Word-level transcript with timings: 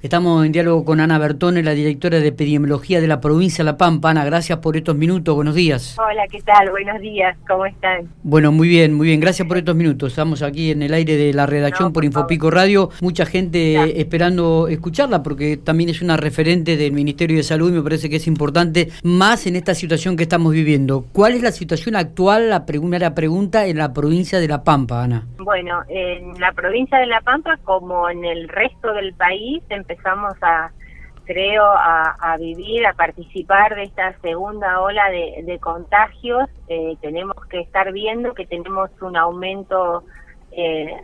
Estamos 0.00 0.46
en 0.46 0.52
diálogo 0.52 0.84
con 0.84 1.00
Ana 1.00 1.18
Bertone, 1.18 1.60
la 1.64 1.72
directora 1.72 2.20
de 2.20 2.28
epidemiología 2.28 3.00
de 3.00 3.08
la 3.08 3.20
provincia 3.20 3.64
de 3.64 3.72
La 3.72 3.76
Pampa. 3.76 4.10
Ana, 4.10 4.24
gracias 4.24 4.60
por 4.60 4.76
estos 4.76 4.94
minutos. 4.94 5.34
Buenos 5.34 5.56
días. 5.56 5.96
Hola, 5.98 6.22
¿qué 6.30 6.40
tal? 6.42 6.70
Buenos 6.70 7.00
días. 7.00 7.36
¿Cómo 7.48 7.66
están? 7.66 8.08
Bueno, 8.22 8.52
muy 8.52 8.68
bien, 8.68 8.94
muy 8.94 9.08
bien. 9.08 9.18
Gracias 9.18 9.48
por 9.48 9.58
estos 9.58 9.74
minutos. 9.74 10.12
Estamos 10.12 10.42
aquí 10.42 10.70
en 10.70 10.82
el 10.82 10.94
aire 10.94 11.16
de 11.16 11.34
la 11.34 11.46
redacción 11.46 11.92
por, 11.92 12.04
Infopico 12.04 12.48
Radio. 12.48 12.90
Mucha 13.00 13.26
gente 13.26 14.00
esperando 14.00 14.68
escucharla 14.68 15.24
porque 15.24 15.56
también 15.56 15.90
es 15.90 16.00
una 16.00 16.16
referente 16.16 16.76
del 16.76 16.92
Ministerio 16.92 17.36
de 17.36 17.42
Salud 17.42 17.70
y 17.70 17.72
me 17.72 17.82
parece 17.82 18.08
que 18.08 18.16
es 18.16 18.28
importante 18.28 18.90
más 19.02 19.48
en 19.48 19.56
esta 19.56 19.74
situación 19.74 20.16
que 20.16 20.22
estamos 20.22 20.52
viviendo. 20.52 21.06
¿Cuál 21.12 21.34
es 21.34 21.42
la 21.42 21.50
situación 21.50 21.96
actual, 21.96 22.50
la 22.50 22.66
primera 22.66 23.16
pregunta, 23.16 23.66
en 23.66 23.78
la 23.78 23.92
provincia 23.92 24.38
de 24.38 24.46
La 24.46 24.62
Pampa, 24.62 25.02
Ana? 25.02 25.26
Bueno, 25.38 25.80
en 25.88 26.38
la 26.38 26.52
provincia 26.52 26.98
de 26.98 27.06
La 27.06 27.20
Pampa, 27.20 27.58
como 27.64 28.08
en 28.08 28.24
el 28.24 28.48
resto 28.48 28.92
del 28.92 29.12
país, 29.14 29.60
empezamos 29.88 30.34
a, 30.42 30.70
creo, 31.24 31.64
a, 31.64 32.36
vivir, 32.38 32.86
a 32.86 32.92
participar 32.92 33.74
de 33.74 33.84
esta 33.84 34.12
segunda 34.20 34.80
ola 34.80 35.10
de, 35.10 35.58
contagios. 35.60 36.48
Eh, 36.68 36.96
tenemos 37.00 37.36
que 37.46 37.60
estar 37.60 37.92
viendo 37.92 38.34
que 38.34 38.46
tenemos 38.46 38.90
un 39.00 39.16
aumento 39.16 40.04
eh, 40.52 40.94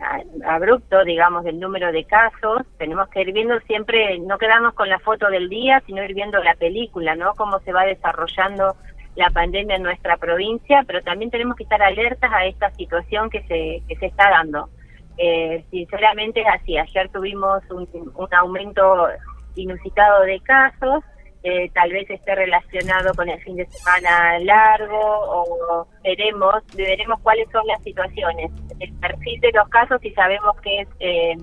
abrupto, 0.45 1.03
digamos, 1.03 1.43
del 1.43 1.59
número 1.59 1.91
de 1.91 2.05
casos. 2.05 2.61
Tenemos 2.77 3.07
que 3.09 3.21
ir 3.21 3.33
viendo 3.33 3.59
siempre, 3.61 4.19
no 4.19 4.37
quedarnos 4.37 4.73
con 4.73 4.89
la 4.89 4.99
foto 4.99 5.29
del 5.29 5.49
día, 5.49 5.81
sino 5.85 6.03
ir 6.03 6.13
viendo 6.13 6.43
la 6.43 6.55
película, 6.55 7.15
¿no? 7.15 7.33
Cómo 7.33 7.59
se 7.59 7.73
va 7.73 7.85
desarrollando 7.85 8.75
la 9.15 9.29
pandemia 9.29 9.77
en 9.77 9.83
nuestra 9.83 10.17
provincia, 10.17 10.83
pero 10.85 11.01
también 11.01 11.31
tenemos 11.31 11.55
que 11.55 11.63
estar 11.63 11.81
alertas 11.81 12.31
a 12.33 12.45
esta 12.45 12.69
situación 12.71 13.29
que 13.29 13.41
se, 13.43 13.81
que 13.87 13.95
se 13.95 14.07
está 14.07 14.29
dando. 14.29 14.69
Eh, 15.17 15.63
sinceramente 15.71 16.41
es 16.41 16.47
así, 16.47 16.77
ayer 16.77 17.09
tuvimos 17.09 17.63
un, 17.71 17.87
aumento 18.33 19.07
inusitado 19.55 20.23
de 20.23 20.39
casos, 20.41 21.03
eh, 21.47 21.69
tal 21.75 21.91
vez 21.91 22.09
esté 22.09 22.33
relacionado 22.33 23.13
con 23.13 23.29
el 23.29 23.39
fin 23.41 23.55
de 23.55 23.67
semana 23.67 24.39
largo 24.39 24.99
o 24.99 25.87
veremos, 26.03 26.55
veremos 26.75 27.19
cuáles 27.21 27.47
son 27.51 27.65
las 27.67 27.81
situaciones. 27.83 28.49
El 28.79 28.91
perfil 28.93 29.39
de 29.41 29.51
los 29.51 29.69
casos, 29.69 30.01
si 30.01 30.09
sabemos 30.13 30.59
que 30.61 30.79
es 30.79 30.87
eh, 30.99 31.35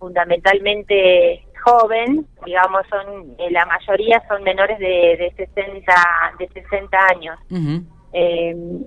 fundamentalmente 0.00 1.46
joven, 1.64 2.26
digamos, 2.44 2.82
son 2.90 3.36
eh, 3.38 3.50
la 3.52 3.64
mayoría 3.66 4.20
son 4.26 4.42
menores 4.42 4.80
de, 4.80 5.16
de 5.16 5.32
60 5.36 5.94
de 6.40 6.48
60 6.48 6.98
años. 7.14 7.38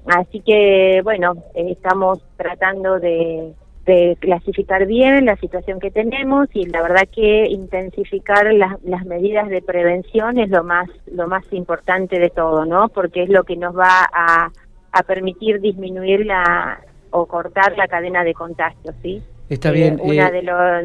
así 0.08 0.42
que 0.42 1.00
bueno, 1.06 1.36
estamos 1.56 2.22
tratando 2.36 3.00
de 3.00 3.54
de 3.90 4.18
clasificar 4.20 4.86
bien 4.86 5.26
la 5.26 5.36
situación 5.38 5.80
que 5.80 5.90
tenemos 5.90 6.48
y 6.54 6.66
la 6.66 6.84
verdad 6.84 7.08
que 7.12 7.48
intensificar 7.48 8.54
las, 8.54 8.80
las 8.84 9.04
medidas 9.06 9.50
de 9.50 9.64
prevención 9.64 10.38
es 10.38 10.50
lo 10.50 10.64
más 10.64 10.88
lo 11.12 11.28
más 11.28 11.44
importante 11.52 12.20
de 12.20 12.30
todo, 12.30 12.66
¿no? 12.66 12.90
Porque 12.90 13.24
es 13.24 13.30
lo 13.30 13.44
que 13.44 13.58
nos 13.58 13.76
va 13.76 14.08
a, 14.14 14.52
a 14.92 15.04
permitir 15.04 15.60
disminuir 15.60 16.26
la 16.26 16.82
o 17.10 17.26
cortar 17.26 17.76
la 17.78 17.88
cadena 17.88 18.24
de 18.24 18.36
contagios, 18.36 18.94
¿sí? 19.02 19.24
Está 19.50 19.72
bien. 19.72 19.98
Eh, 19.98 20.04
una 20.04 20.28
eh, 20.28 20.44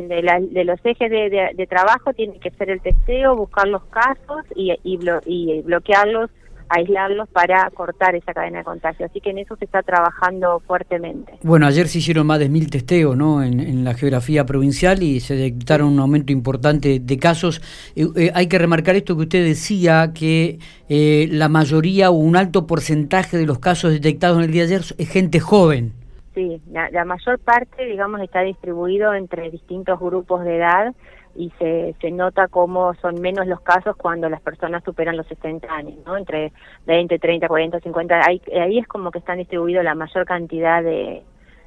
de, 0.09 0.23
de, 0.23 0.49
de, 0.51 0.65
los 0.65 0.81
ejes 0.83 1.11
de, 1.11 1.51
de, 1.55 1.67
trabajo 1.67 2.15
tiene 2.15 2.39
que 2.39 2.51
ser 2.53 2.71
el 2.71 2.81
testeo, 2.81 3.37
buscar 3.37 3.69
los 3.69 3.85
casos 3.85 4.47
y, 4.57 4.73
y, 4.83 4.99
y 5.27 5.61
bloquearlos 5.61 6.31
aislarlos 6.69 7.29
para 7.29 7.69
cortar 7.71 8.15
esa 8.15 8.33
cadena 8.33 8.59
de 8.59 8.65
contagio. 8.65 9.07
Así 9.07 9.21
que 9.21 9.31
en 9.31 9.39
eso 9.39 9.57
se 9.57 9.65
está 9.65 9.83
trabajando 9.83 10.61
fuertemente. 10.67 11.39
Bueno, 11.43 11.67
ayer 11.67 11.89
se 11.89 11.99
hicieron 11.99 12.27
más 12.27 12.39
de 12.39 12.49
mil 12.49 12.71
testeos 12.71 13.17
¿no? 13.17 13.43
en, 13.43 13.85
la 13.85 13.95
geografía 13.95 14.47
provincial 14.47 15.03
y 15.03 15.21
se 15.21 15.35
detectaron 15.35 15.89
un 15.89 15.99
aumento 15.99 16.33
importante 16.33 17.01
de 17.01 17.19
casos. 17.19 17.61
Eh, 17.97 18.07
eh, 18.17 18.31
hay 18.35 18.49
que 18.49 18.59
remarcar 18.59 18.97
esto 18.97 19.17
que 19.17 19.23
usted 19.23 19.45
decía, 19.45 20.13
que 20.15 20.59
eh, 20.89 21.29
la 21.31 21.49
mayoría 21.49 22.11
o 22.11 22.15
un 22.15 22.37
alto 22.37 22.67
porcentaje 22.67 23.37
de 23.37 23.47
los 23.47 23.59
casos 23.59 23.93
detectados 23.93 24.39
en 24.39 24.45
el 24.45 24.51
día 24.51 24.67
de 24.67 24.75
ayer 24.75 24.95
es 24.99 25.09
gente 25.09 25.41
joven. 25.41 25.93
Sí, 26.35 26.61
la 26.73 27.05
mayor 27.05 27.39
parte, 27.39 27.85
digamos, 27.85 28.21
está 28.21 28.41
distribuido 28.41 29.15
entre 29.15 29.53
distintos 29.53 30.01
grupos 30.01 30.45
de 30.45 30.57
edad 30.57 30.93
y 31.37 31.51
se, 31.59 31.95
se 32.01 32.11
nota 32.11 32.49
cómo 32.49 32.95
son 32.95 33.21
menos 33.21 33.47
los 33.47 33.61
casos 33.61 33.97
cuando 33.97 34.29
las 34.29 34.41
personas 34.41 34.85
superan 34.85 35.17
los 35.17 35.27
60 35.27 35.73
años, 35.73 35.99
¿no? 36.07 36.17
Entre 36.17 36.53
20, 36.87 37.19
30, 37.19 37.49
40, 37.49 37.81
50, 37.81 38.21
ahí, 38.27 38.41
ahí 38.61 38.79
es 38.79 38.87
como 38.87 39.11
que 39.11 39.19
están 39.19 39.39
distribuidos 39.39 39.85
la 39.85 39.95
mayor 39.95 40.25
cantidad 40.27 40.83
de, 40.83 41.23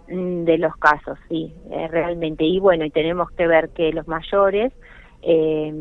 mm, 0.10 0.44
de 0.46 0.58
los 0.58 0.76
casos, 0.78 1.18
sí, 1.30 1.54
eh, 1.72 1.88
realmente. 1.90 2.44
Y 2.44 2.60
bueno, 2.60 2.86
y 2.86 2.92
tenemos 2.92 3.30
que 3.32 3.48
ver 3.48 3.70
que 3.70 3.92
los 3.92 4.08
mayores 4.08 4.74
eh, 5.22 5.74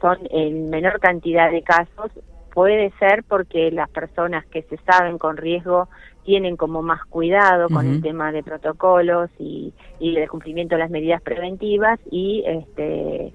son 0.00 0.18
en 0.30 0.70
menor 0.70 1.00
cantidad 1.00 1.50
de 1.50 1.62
casos, 1.62 2.10
puede 2.58 2.92
ser 2.98 3.22
porque 3.22 3.70
las 3.70 3.88
personas 3.88 4.44
que 4.46 4.62
se 4.62 4.78
saben 4.78 5.16
con 5.16 5.36
riesgo 5.36 5.88
tienen 6.24 6.56
como 6.56 6.82
más 6.82 7.04
cuidado 7.04 7.68
con 7.68 7.86
el 7.86 8.02
tema 8.02 8.32
de 8.32 8.42
protocolos 8.42 9.30
y, 9.38 9.72
y 10.00 10.16
el 10.16 10.28
cumplimiento 10.28 10.74
de 10.74 10.80
las 10.80 10.90
medidas 10.90 11.22
preventivas 11.22 12.00
y 12.10 12.42
este 12.44 13.32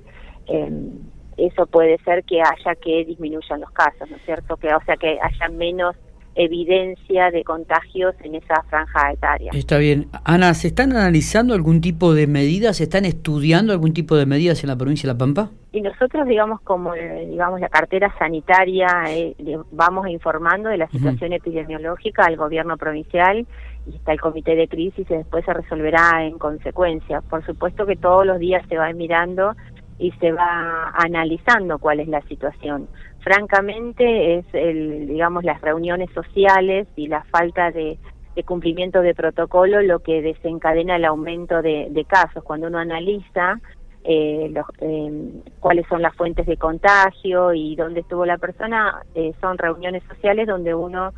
em, 0.47 0.91
eso 1.37 1.65
puede 1.67 1.99
ser 1.99 2.25
que 2.25 2.41
haya 2.41 2.75
que 2.75 3.05
disminuyan 3.05 3.61
los 3.61 3.71
casos, 3.71 4.09
¿no 4.09 4.17
es 4.17 4.25
cierto? 4.25 4.57
Que 4.57 4.75
o 4.75 4.83
sea 4.85 4.97
que 4.97 5.17
haya 5.21 5.47
menos 5.47 5.95
evidencia 6.35 7.31
de 7.31 7.43
contagios 7.43 8.15
en 8.23 8.35
esa 8.35 8.63
franja 8.69 9.11
etaria. 9.11 9.51
Está 9.53 9.77
bien. 9.77 10.07
Ana, 10.23 10.53
¿se 10.53 10.67
están 10.67 10.91
analizando 10.91 11.53
algún 11.53 11.81
tipo 11.81 12.13
de 12.13 12.27
medidas? 12.27 12.77
¿Se 12.77 12.83
están 12.83 13.05
estudiando 13.05 13.73
algún 13.73 13.93
tipo 13.93 14.15
de 14.15 14.25
medidas 14.25 14.63
en 14.63 14.69
la 14.69 14.75
provincia 14.75 15.07
de 15.07 15.13
La 15.13 15.17
Pampa? 15.17 15.49
Y 15.71 15.81
nosotros, 15.81 16.27
digamos, 16.27 16.61
como 16.61 16.93
eh, 16.93 17.27
digamos 17.29 17.59
la 17.59 17.69
cartera 17.69 18.13
sanitaria, 18.19 18.87
eh, 19.09 19.35
vamos 19.71 20.07
informando 20.07 20.69
de 20.69 20.77
la 20.77 20.87
situación 20.89 21.33
epidemiológica 21.33 22.25
al 22.25 22.37
gobierno 22.37 22.77
provincial 22.77 23.47
y 23.91 23.95
está 23.95 24.13
el 24.13 24.21
comité 24.21 24.55
de 24.55 24.67
crisis 24.67 25.05
y 25.09 25.13
después 25.13 25.43
se 25.45 25.53
resolverá 25.53 26.25
en 26.25 26.37
consecuencia. 26.37 27.21
Por 27.21 27.45
supuesto 27.45 27.85
que 27.85 27.95
todos 27.95 28.25
los 28.25 28.39
días 28.39 28.63
se 28.69 28.77
va 28.77 28.91
mirando 28.93 29.55
y 29.97 30.11
se 30.19 30.31
va 30.31 30.91
analizando 30.95 31.79
cuál 31.79 31.99
es 31.99 32.07
la 32.07 32.21
situación 32.23 32.87
francamente 33.23 34.35
es 34.37 34.45
el 34.53 35.07
digamos 35.07 35.43
las 35.43 35.61
reuniones 35.61 36.09
sociales 36.13 36.87
y 36.95 37.07
la 37.07 37.23
falta 37.23 37.71
de, 37.71 37.97
cumplimiento 38.45 39.01
de 39.01 39.13
protocolo 39.13 39.81
lo 39.81 39.99
que 39.99 40.21
desencadena 40.21 40.95
el 40.95 41.05
aumento 41.05 41.61
de, 41.61 42.05
casos. 42.07 42.43
Cuando 42.43 42.67
uno 42.67 42.79
analiza 42.79 43.59
eh, 44.03 44.49
los, 44.51 44.65
eh, 44.79 45.41
cuáles 45.59 45.87
son 45.87 46.01
las 46.01 46.15
fuentes 46.15 46.45
de 46.45 46.57
contagio 46.57 47.53
y 47.53 47.75
dónde 47.75 48.01
estuvo 48.01 48.25
la 48.25 48.37
persona 48.37 49.01
eh, 49.15 49.33
son 49.39 49.57
reuniones 49.57 50.03
sociales 50.09 50.47
donde 50.47 50.75
uno 50.75 51.13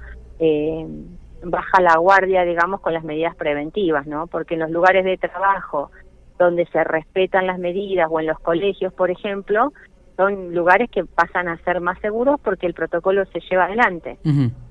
baja 1.41 1.81
la 1.81 1.97
guardia 1.97 2.43
digamos 2.43 2.81
con 2.81 2.93
las 2.93 3.03
medidas 3.03 3.35
preventivas 3.35 4.05
no 4.05 4.27
porque 4.27 4.53
en 4.55 4.59
los 4.59 4.69
lugares 4.69 5.05
de 5.05 5.17
trabajo 5.17 5.89
donde 6.37 6.65
se 6.67 6.83
respetan 6.83 7.47
las 7.47 7.57
medidas 7.57 8.07
o 8.11 8.19
en 8.19 8.27
los 8.27 8.39
colegios 8.39 8.93
por 8.93 9.09
ejemplo 9.09 9.71
son 10.15 10.53
lugares 10.53 10.89
que 10.89 11.05
pasan 11.05 11.47
a 11.47 11.57
ser 11.63 11.81
más 11.81 11.99
seguros 11.99 12.39
porque 12.43 12.65
el 12.65 12.73
protocolo 12.73 13.25
se 13.25 13.39
lleva 13.49 13.65
adelante. 13.65 14.17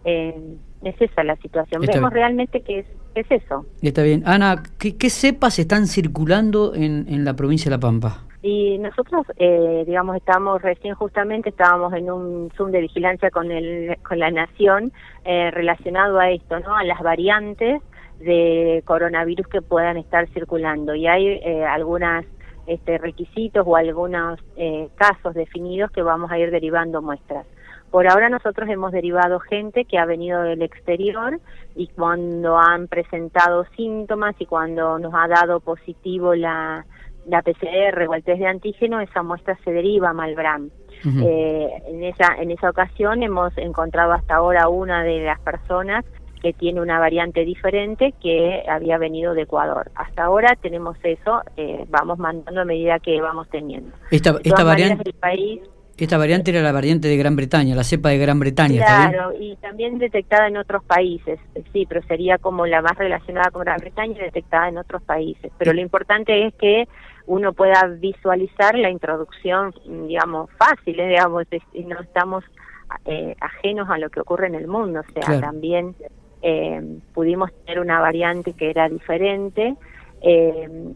Eh, 0.04 0.56
es 0.82 1.00
esa 1.00 1.24
la 1.24 1.36
situación. 1.36 1.82
Vemos 1.82 2.12
realmente 2.12 2.62
que 2.62 2.80
es, 2.80 2.86
es 3.14 3.26
eso. 3.30 3.64
Está 3.82 4.02
bien. 4.02 4.22
Ana, 4.26 4.62
¿qué, 4.78 4.96
qué 4.96 5.10
cepas 5.10 5.58
están 5.58 5.86
circulando 5.86 6.74
en, 6.74 7.06
en 7.08 7.24
la 7.24 7.34
provincia 7.34 7.70
de 7.70 7.76
La 7.76 7.80
Pampa? 7.80 8.24
Y 8.42 8.76
nosotros, 8.76 9.26
eh, 9.38 9.84
digamos, 9.86 10.16
estamos 10.16 10.60
recién 10.60 10.94
justamente, 10.94 11.48
estábamos 11.48 11.94
en 11.94 12.10
un 12.10 12.50
Zoom 12.54 12.72
de 12.72 12.82
vigilancia 12.82 13.30
con, 13.30 13.50
el, 13.50 13.96
con 14.06 14.18
la 14.18 14.30
Nación 14.30 14.92
eh, 15.24 15.50
relacionado 15.50 16.18
a 16.18 16.30
esto, 16.30 16.60
¿no? 16.60 16.76
A 16.76 16.84
las 16.84 17.00
variantes 17.00 17.80
de 18.20 18.82
coronavirus 18.84 19.48
que 19.48 19.62
puedan 19.62 19.96
estar 19.96 20.28
circulando. 20.34 20.94
Y 20.94 21.06
hay 21.06 21.26
eh, 21.26 21.64
algunas 21.64 22.26
este, 22.66 22.98
requisitos 22.98 23.64
o 23.66 23.76
algunos 23.76 24.40
eh, 24.56 24.88
casos 24.94 25.34
definidos 25.34 25.90
que 25.90 26.02
vamos 26.02 26.30
a 26.30 26.38
ir 26.38 26.50
derivando 26.50 27.02
muestras. 27.02 27.46
Por 27.90 28.08
ahora 28.08 28.28
nosotros 28.28 28.68
hemos 28.68 28.90
derivado 28.90 29.38
gente 29.38 29.84
que 29.84 29.98
ha 29.98 30.04
venido 30.04 30.42
del 30.42 30.62
exterior 30.62 31.38
y 31.76 31.86
cuando 31.88 32.58
han 32.58 32.88
presentado 32.88 33.64
síntomas 33.76 34.34
y 34.40 34.46
cuando 34.46 34.98
nos 34.98 35.14
ha 35.14 35.28
dado 35.28 35.60
positivo 35.60 36.34
la, 36.34 36.84
la 37.26 37.42
PCR 37.42 38.08
o 38.08 38.14
el 38.14 38.24
test 38.24 38.40
de 38.40 38.46
antígeno, 38.48 39.00
esa 39.00 39.22
muestra 39.22 39.56
se 39.64 39.72
deriva 39.72 40.10
a 40.10 40.12
Malbram. 40.12 40.70
eh, 41.04 41.68
en, 41.86 42.02
esa, 42.02 42.34
en 42.38 42.50
esa 42.50 42.70
ocasión 42.70 43.22
hemos 43.22 43.56
encontrado 43.58 44.12
hasta 44.12 44.36
ahora 44.36 44.68
una 44.68 45.04
de 45.04 45.24
las 45.24 45.38
personas 45.40 46.04
que 46.44 46.52
tiene 46.52 46.82
una 46.82 46.98
variante 46.98 47.42
diferente 47.42 48.12
que 48.20 48.64
había 48.68 48.98
venido 48.98 49.32
de 49.32 49.44
Ecuador. 49.44 49.90
Hasta 49.94 50.24
ahora 50.24 50.54
tenemos 50.60 50.94
eso, 51.02 51.40
eh, 51.56 51.86
vamos 51.88 52.18
mandando 52.18 52.60
a 52.60 52.64
medida 52.66 52.98
que 52.98 53.18
vamos 53.18 53.48
teniendo. 53.48 53.96
Esta, 54.10 54.36
esta 54.44 54.62
variante... 54.62 55.10
país, 55.14 55.62
esta 55.96 56.18
variante 56.18 56.50
era 56.50 56.60
la 56.60 56.72
variante 56.72 57.08
de 57.08 57.16
Gran 57.16 57.34
Bretaña, 57.34 57.74
la 57.74 57.82
cepa 57.82 58.10
de 58.10 58.18
Gran 58.18 58.38
Bretaña. 58.38 58.84
Claro, 58.84 59.32
y 59.40 59.56
también 59.56 59.96
detectada 59.96 60.48
en 60.48 60.58
otros 60.58 60.84
países, 60.84 61.40
sí, 61.72 61.86
pero 61.88 62.02
sería 62.02 62.36
como 62.36 62.66
la 62.66 62.82
más 62.82 62.98
relacionada 62.98 63.50
con 63.50 63.62
Gran 63.62 63.78
Bretaña 63.78 64.12
y 64.18 64.24
detectada 64.24 64.68
en 64.68 64.76
otros 64.76 65.02
países. 65.02 65.50
Pero 65.56 65.72
lo 65.72 65.80
importante 65.80 66.46
es 66.46 66.52
que 66.56 66.86
uno 67.26 67.54
pueda 67.54 67.86
visualizar 67.86 68.76
la 68.76 68.90
introducción, 68.90 69.72
digamos, 70.06 70.50
fácil, 70.58 71.00
¿eh? 71.00 71.08
digamos, 71.08 71.46
y 71.72 71.84
no 71.84 71.98
estamos 72.00 72.44
eh, 73.06 73.34
ajenos 73.40 73.88
a 73.88 73.96
lo 73.96 74.10
que 74.10 74.20
ocurre 74.20 74.48
en 74.48 74.56
el 74.56 74.68
mundo, 74.68 75.00
o 75.00 75.12
sea, 75.12 75.40
también 75.40 75.94
eh, 76.46 76.98
pudimos 77.14 77.50
tener 77.64 77.80
una 77.80 78.00
variante 78.00 78.52
que 78.52 78.68
era 78.68 78.88
diferente. 78.88 79.76
Eh, 80.20 80.90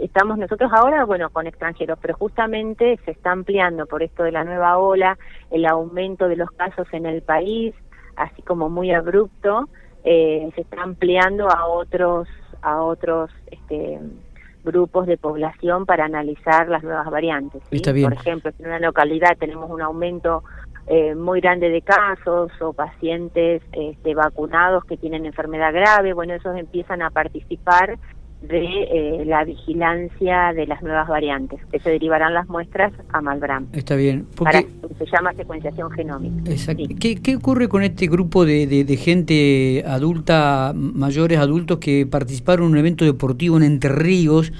estamos 0.00 0.36
nosotros 0.36 0.70
ahora, 0.74 1.04
bueno, 1.04 1.30
con 1.30 1.46
extranjeros, 1.46 1.98
pero 2.02 2.14
justamente 2.14 2.98
se 3.04 3.12
está 3.12 3.30
ampliando 3.30 3.86
por 3.86 4.02
esto 4.02 4.24
de 4.24 4.32
la 4.32 4.42
nueva 4.42 4.78
ola, 4.78 5.16
el 5.52 5.64
aumento 5.64 6.28
de 6.28 6.36
los 6.36 6.50
casos 6.50 6.88
en 6.92 7.06
el 7.06 7.22
país, 7.22 7.72
así 8.16 8.42
como 8.42 8.68
muy 8.68 8.90
abrupto, 8.90 9.68
se 10.02 10.52
está 10.56 10.82
ampliando 10.82 11.48
a 11.50 11.66
otros 11.66 12.26
a 12.62 12.82
otros 12.82 13.30
este, 13.50 14.00
grupos 14.64 15.06
de 15.06 15.16
población 15.16 15.86
para 15.86 16.04
analizar 16.04 16.68
las 16.68 16.82
nuevas 16.82 17.10
variantes. 17.10 17.62
Por 17.70 18.12
ejemplo, 18.12 18.50
en 18.58 18.66
una 18.66 18.78
localidad 18.78 19.36
tenemos 19.38 19.70
un 19.70 19.80
aumento 19.80 20.42
eh, 20.90 21.14
muy 21.14 21.40
grande 21.40 21.68
de 21.68 21.82
casos 21.82 22.50
o 22.60 22.72
pacientes 22.72 23.62
este, 23.72 24.14
vacunados 24.14 24.84
que 24.84 24.96
tienen 24.96 25.26
enfermedad 25.26 25.72
grave, 25.72 26.14
bueno, 26.14 26.34
esos 26.34 26.56
empiezan 26.56 27.02
a 27.02 27.10
participar 27.10 27.98
de 28.42 28.64
eh, 28.64 29.24
la 29.26 29.44
vigilancia 29.44 30.52
de 30.54 30.66
las 30.66 30.80
nuevas 30.82 31.08
variantes, 31.08 31.60
que 31.72 31.80
se 31.80 31.90
derivarán 31.90 32.34
las 32.34 32.48
muestras 32.48 32.92
a 33.12 33.20
Malbram. 33.20 33.66
Está 33.72 33.96
bien. 33.96 34.26
Porque... 34.36 34.66
se 34.96 35.06
llama 35.06 35.32
secuenciación 35.34 35.90
genómica. 35.90 36.50
Exacto. 36.50 36.84
¿Qué, 37.00 37.36
ocurre 37.36 37.68
con 37.68 37.82
este 37.82 38.06
grupo 38.06 38.44
de, 38.44 38.66
de, 38.66 38.96
gente 38.96 39.82
adulta, 39.86 40.72
mayores 40.74 41.38
adultos 41.38 41.78
que 41.78 42.06
participaron 42.06 42.66
en 42.66 42.72
un 42.72 42.78
evento 42.78 43.04
deportivo 43.04 43.56
en 43.56 43.64
Entre 43.64 43.90
Ríos? 43.90 44.52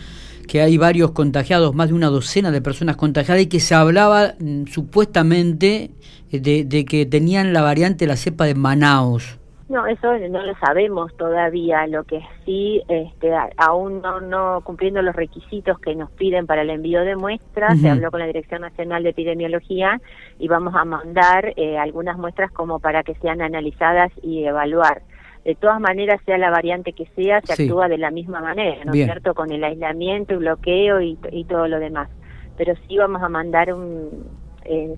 Que 0.48 0.60
hay 0.60 0.76
varios 0.76 1.12
contagiados, 1.12 1.74
más 1.74 1.88
de 1.88 1.94
una 1.94 2.08
docena 2.08 2.50
de 2.50 2.60
personas 2.60 2.96
contagiadas 2.96 3.42
y 3.42 3.46
que 3.46 3.60
se 3.60 3.76
hablaba 3.76 4.34
mm, 4.40 4.64
supuestamente 4.66 5.92
de, 6.32 6.64
de, 6.64 6.84
que 6.84 7.06
tenían 7.06 7.52
la 7.52 7.62
variante 7.62 8.08
la 8.08 8.16
cepa 8.16 8.44
de 8.46 8.56
Manaus. 8.56 9.38
No, 9.68 9.86
eso 9.86 10.16
no 10.30 10.42
lo 10.42 10.54
sabemos 10.56 11.14
todavía. 11.18 11.86
Lo 11.86 12.04
que 12.04 12.20
sí, 12.46 12.82
este, 12.88 13.30
aún 13.58 14.00
no, 14.00 14.18
no 14.20 14.62
cumpliendo 14.64 15.02
los 15.02 15.14
requisitos 15.14 15.78
que 15.78 15.94
nos 15.94 16.10
piden 16.12 16.46
para 16.46 16.62
el 16.62 16.70
envío 16.70 17.02
de 17.02 17.16
muestras, 17.16 17.78
se 17.78 17.90
habló 17.90 18.10
con 18.10 18.20
la 18.20 18.26
Dirección 18.26 18.62
Nacional 18.62 19.02
de 19.02 19.10
Epidemiología 19.10 20.00
y 20.38 20.48
vamos 20.48 20.74
a 20.74 20.86
mandar 20.86 21.52
eh, 21.56 21.76
algunas 21.76 22.16
muestras 22.16 22.50
como 22.50 22.80
para 22.80 23.02
que 23.02 23.14
sean 23.16 23.42
analizadas 23.42 24.10
y 24.22 24.44
evaluar. 24.44 25.02
De 25.44 25.54
todas 25.54 25.80
maneras, 25.80 26.20
sea 26.26 26.36
la 26.36 26.50
variante 26.50 26.92
que 26.92 27.06
sea, 27.16 27.40
se 27.42 27.52
actúa 27.52 27.88
de 27.88 27.98
la 27.98 28.10
misma 28.10 28.40
manera, 28.40 28.84
¿no 28.84 28.92
es 28.92 29.04
cierto? 29.04 29.34
Con 29.34 29.50
el 29.50 29.64
aislamiento, 29.64 30.34
el 30.34 30.40
bloqueo 30.40 31.00
y, 31.00 31.18
y, 31.30 31.44
todo 31.44 31.68
lo 31.68 31.78
demás. 31.78 32.08
Pero 32.56 32.74
sí 32.86 32.98
vamos 32.98 33.22
a 33.22 33.28
mandar 33.28 33.72
un, 33.72 34.26
eh, 34.64 34.96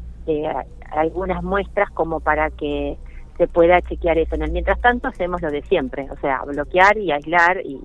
algunas 0.90 1.42
muestras 1.42 1.90
como 1.90 2.20
para 2.20 2.50
que 2.50 2.96
se 3.36 3.46
pueda 3.46 3.80
chequear 3.80 4.18
eso. 4.18 4.34
En 4.34 4.42
el 4.42 4.52
mientras 4.52 4.80
tanto 4.80 5.08
hacemos 5.08 5.40
lo 5.40 5.50
de 5.50 5.62
siempre, 5.62 6.08
o 6.10 6.16
sea, 6.20 6.42
bloquear 6.44 6.98
y 6.98 7.12
aislar 7.12 7.60
y, 7.64 7.80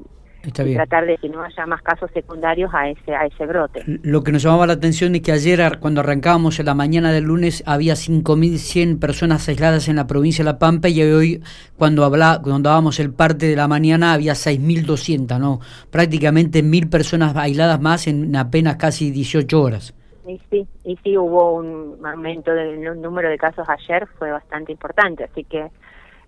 tratar 0.52 1.06
de 1.06 1.18
que 1.18 1.30
no 1.30 1.42
haya 1.42 1.66
más 1.66 1.82
casos 1.82 2.10
secundarios 2.14 2.72
a 2.74 2.90
ese 2.90 3.16
a 3.16 3.26
ese 3.26 3.46
brote. 3.46 3.84
Lo 3.86 4.24
que 4.24 4.32
nos 4.32 4.44
llamaba 4.44 4.68
la 4.68 4.74
atención 4.74 5.16
es 5.16 5.22
que 5.22 5.32
ayer 5.32 5.80
cuando 5.80 6.02
arrancábamos 6.02 6.60
en 6.60 6.66
la 6.66 6.74
mañana 6.76 7.12
del 7.12 7.26
lunes 7.26 7.64
había 7.66 7.94
5.100 7.94 9.00
personas 9.00 9.48
aisladas 9.50 9.88
en 9.88 9.96
la 9.96 10.08
provincia 10.08 10.44
de 10.44 10.52
La 10.52 10.60
Pampa 10.60 10.90
y 10.90 11.02
hoy 11.02 11.44
cuando 11.78 12.04
habla, 12.04 12.40
cuando 12.44 12.70
dábamos 12.70 13.00
el 13.00 13.14
parte 13.14 13.48
de 13.48 13.56
la 13.56 13.68
mañana 13.68 14.14
había 14.14 14.34
6.200, 14.34 15.40
¿no? 15.40 15.60
Prácticamente 15.92 16.64
1.000 16.64 16.90
personas 16.90 17.36
aisladas 17.36 17.80
más 17.82 18.08
en 18.08 18.36
apenas 18.36 18.76
casi 18.76 19.12
18 19.12 19.62
horas. 19.62 19.94
Y 20.28 20.42
sí, 20.50 20.68
y 20.84 20.98
sí 21.04 21.18
hubo 21.18 21.54
un 21.54 22.04
aumento 22.04 22.52
del 22.52 23.00
número 23.00 23.30
de 23.30 23.38
casos 23.38 23.68
ayer, 23.70 24.08
fue 24.18 24.32
bastante 24.32 24.72
importante, 24.72 25.24
así 25.24 25.44
que 25.44 25.70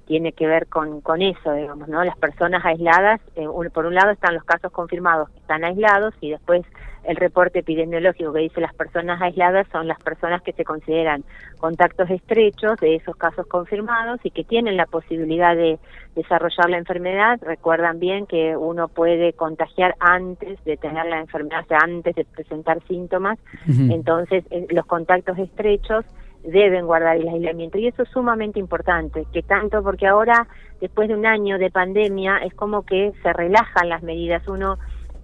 tiene 0.08 0.32
que 0.32 0.48
ver 0.48 0.68
con, 0.68 1.02
con 1.02 1.22
eso, 1.22 1.54
digamos, 1.54 1.88
¿no? 1.88 2.04
Las 2.04 2.18
personas 2.18 2.66
aisladas, 2.66 3.20
eh, 3.36 3.46
por 3.74 3.86
un 3.86 3.94
lado 3.94 4.12
están 4.12 4.34
los 4.34 4.44
casos 4.44 4.72
confirmados 4.72 5.30
que 5.30 5.40
están 5.40 5.64
aislados 5.64 6.14
y 6.22 6.32
después 6.32 6.66
el 7.04 7.16
reporte 7.16 7.60
epidemiológico 7.60 8.34
que 8.34 8.42
dice 8.42 8.60
las 8.60 8.74
personas 8.74 9.22
aisladas 9.22 9.66
son 9.72 9.88
las 9.88 9.98
personas 10.00 10.42
que 10.42 10.52
se 10.52 10.66
consideran 10.66 11.24
contactos 11.58 12.10
estrechos 12.10 12.78
de 12.82 12.96
esos 12.96 13.16
casos 13.16 13.48
confirmados 13.48 14.20
y 14.24 14.32
que 14.32 14.44
tienen 14.44 14.76
la 14.76 14.86
posibilidad 14.86 15.56
de 15.56 15.80
desarrollar 16.16 16.70
la 16.70 16.78
enfermedad. 16.78 17.40
Recuerdan 17.42 18.00
bien 18.00 18.26
que 18.26 18.58
uno 18.58 18.90
puede 18.90 19.34
contagiar 19.34 19.96
antes 20.00 20.62
de 20.66 20.76
tener 20.76 21.06
la 21.06 21.20
enfermedad, 21.20 21.64
o 21.64 21.68
sea, 21.68 21.80
antes 21.82 22.14
de 22.14 22.26
presentar 22.26 22.82
síntomas. 22.88 23.40
Entonces, 23.68 24.44
eh, 24.52 24.68
los 24.70 24.86
contactos 24.86 25.38
estrechos 25.38 26.06
deben 26.48 26.86
guardar 26.86 27.18
el 27.18 27.28
aislamiento 27.28 27.78
y 27.78 27.88
eso 27.88 28.04
es 28.04 28.10
sumamente 28.10 28.60
importante, 28.60 29.26
que 29.34 29.44
tanto 29.44 29.84
porque 29.84 30.08
ahora, 30.08 30.48
después 30.80 31.10
de 31.10 31.16
un 31.16 31.26
año 31.26 31.58
de 31.58 31.70
pandemia, 31.70 32.38
es 32.38 32.54
como 32.54 32.84
que 32.84 33.12
se 33.22 33.34
relajan 33.34 33.90
las 33.90 34.02
medidas. 34.02 34.48
Uno 34.48 34.78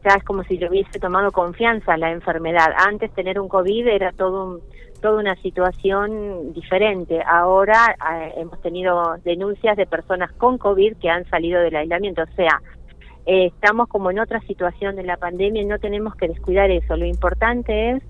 ya 0.04 0.16
es 0.16 0.24
como 0.24 0.44
si 0.44 0.58
le 0.58 0.70
hubiese 0.70 1.00
tomado 1.00 1.32
confianza 1.32 1.94
a 1.94 1.98
la 1.98 2.12
enfermedad. 2.12 2.74
Antes 2.76 3.12
tener 3.14 3.40
un 3.40 3.48
COVID 3.48 3.88
era 3.88 4.12
todo 4.12 4.60
toda 5.02 5.20
una 5.20 5.36
situación 5.42 6.54
diferente. 6.54 7.22
Ahora 7.26 7.94
eh, 7.94 8.34
hemos 8.38 8.62
tenido 8.62 9.18
denuncias 9.26 9.76
de 9.76 9.86
personas 9.86 10.32
con 10.32 10.58
COVID 10.58 10.96
que 10.96 11.10
han 11.10 11.30
salido 11.30 11.60
del 11.60 11.76
aislamiento. 11.76 12.22
O 12.22 12.36
sea, 12.38 12.62
eh, 13.26 13.48
estamos 13.48 13.90
como 13.90 14.12
en 14.12 14.20
otra 14.20 14.40
situación 14.42 14.96
de 14.96 15.04
la 15.04 15.18
pandemia 15.18 15.62
y 15.62 15.66
no 15.66 15.78
tenemos 15.78 16.16
que 16.16 16.30
descuidar 16.30 16.72
eso. 16.72 16.96
Lo 16.96 17.06
importante 17.06 17.92
es 17.92 18.04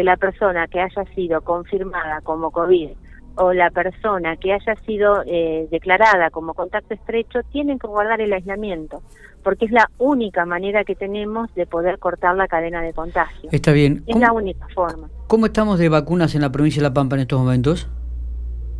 que 0.00 0.04
la 0.04 0.16
persona 0.16 0.66
que 0.66 0.80
haya 0.80 1.04
sido 1.14 1.42
confirmada 1.42 2.22
como 2.22 2.50
COVID 2.50 2.88
o 3.34 3.52
la 3.52 3.68
persona 3.68 4.34
que 4.36 4.54
haya 4.54 4.74
sido 4.86 5.22
eh, 5.26 5.68
declarada 5.70 6.30
como 6.30 6.54
contacto 6.54 6.94
estrecho 6.94 7.40
tienen 7.52 7.78
que 7.78 7.86
guardar 7.86 8.22
el 8.22 8.32
aislamiento 8.32 9.02
porque 9.44 9.66
es 9.66 9.72
la 9.72 9.90
única 9.98 10.46
manera 10.46 10.84
que 10.84 10.94
tenemos 10.94 11.54
de 11.54 11.66
poder 11.66 11.98
cortar 11.98 12.34
la 12.34 12.48
cadena 12.48 12.80
de 12.80 12.94
contagio. 12.94 13.50
Está 13.52 13.72
bien. 13.72 14.02
Es 14.06 14.16
la 14.16 14.32
única 14.32 14.66
forma. 14.74 15.10
¿Cómo 15.26 15.44
estamos 15.44 15.78
de 15.78 15.90
vacunas 15.90 16.34
en 16.34 16.40
la 16.40 16.50
provincia 16.50 16.80
de 16.80 16.88
La 16.88 16.94
Pampa 16.94 17.16
en 17.16 17.20
estos 17.20 17.38
momentos? 17.38 17.86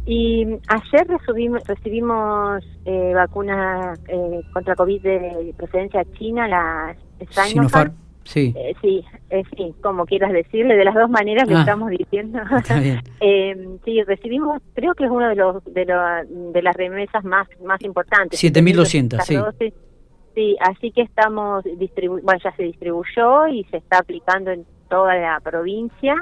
Y 0.06 0.46
ayer 0.68 1.06
recibimos, 1.06 1.66
recibimos 1.66 2.64
eh, 2.86 3.12
vacunas 3.14 4.00
eh, 4.08 4.40
contra 4.54 4.74
COVID 4.74 5.02
de 5.02 5.54
procedencia 5.58 6.02
china, 6.18 6.48
la 6.48 6.96
Sinopharm. 7.28 7.92
Sí. 8.30 8.54
Eh, 8.56 8.74
sí, 8.80 9.04
eh, 9.30 9.42
sí, 9.56 9.74
como 9.82 10.06
quieras 10.06 10.32
decirle, 10.32 10.76
de 10.76 10.84
las 10.84 10.94
dos 10.94 11.10
maneras 11.10 11.48
le 11.48 11.56
ah. 11.56 11.60
estamos 11.60 11.90
diciendo. 11.90 12.38
eh, 13.20 13.68
sí, 13.84 14.02
recibimos, 14.04 14.62
creo 14.72 14.94
que 14.94 15.04
es 15.04 15.10
uno 15.10 15.28
de 15.28 15.34
los 15.34 15.64
de, 15.64 15.84
de 16.52 16.62
las 16.62 16.76
remesas 16.76 17.24
más 17.24 17.48
más 17.64 17.82
importantes. 17.82 18.40
7.200, 18.40 19.22
sí. 19.58 19.72
Sí, 20.32 20.56
así 20.60 20.92
que 20.92 21.02
estamos, 21.02 21.64
distribu 21.64 22.20
bueno, 22.22 22.40
ya 22.42 22.54
se 22.54 22.62
distribuyó 22.62 23.48
y 23.48 23.64
se 23.64 23.78
está 23.78 23.98
aplicando 23.98 24.52
en 24.52 24.64
toda 24.88 25.16
la 25.16 25.40
provincia. 25.40 26.14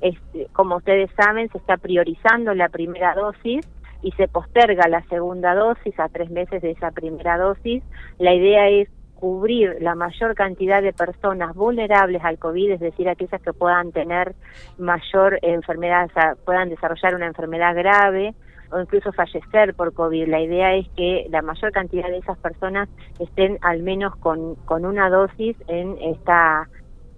Este, 0.00 0.46
como 0.54 0.76
ustedes 0.76 1.10
saben, 1.14 1.50
se 1.50 1.58
está 1.58 1.76
priorizando 1.76 2.54
la 2.54 2.70
primera 2.70 3.14
dosis 3.14 3.68
y 4.00 4.12
se 4.12 4.28
posterga 4.28 4.88
la 4.88 5.02
segunda 5.08 5.54
dosis 5.54 5.92
a 6.00 6.08
tres 6.08 6.30
meses 6.30 6.62
de 6.62 6.70
esa 6.70 6.90
primera 6.90 7.36
dosis. 7.36 7.82
La 8.18 8.32
idea 8.32 8.70
es 8.70 8.88
cubrir 9.20 9.76
la 9.80 9.94
mayor 9.94 10.34
cantidad 10.34 10.82
de 10.82 10.92
personas 10.92 11.54
vulnerables 11.54 12.24
al 12.24 12.38
COVID, 12.38 12.72
es 12.72 12.80
decir, 12.80 13.08
aquellas 13.08 13.40
que 13.42 13.52
puedan 13.52 13.92
tener 13.92 14.34
mayor 14.78 15.38
enfermedad, 15.42 16.06
o 16.06 16.12
sea, 16.12 16.36
puedan 16.44 16.70
desarrollar 16.70 17.14
una 17.14 17.26
enfermedad 17.26 17.74
grave 17.76 18.34
o 18.72 18.80
incluso 18.80 19.12
fallecer 19.12 19.74
por 19.74 19.92
COVID. 19.92 20.28
La 20.28 20.40
idea 20.40 20.74
es 20.74 20.88
que 20.96 21.26
la 21.30 21.42
mayor 21.42 21.72
cantidad 21.72 22.08
de 22.08 22.18
esas 22.18 22.38
personas 22.38 22.88
estén 23.18 23.58
al 23.60 23.82
menos 23.82 24.16
con, 24.16 24.54
con 24.64 24.84
una 24.84 25.10
dosis 25.10 25.56
en 25.68 25.96
esta 26.00 26.68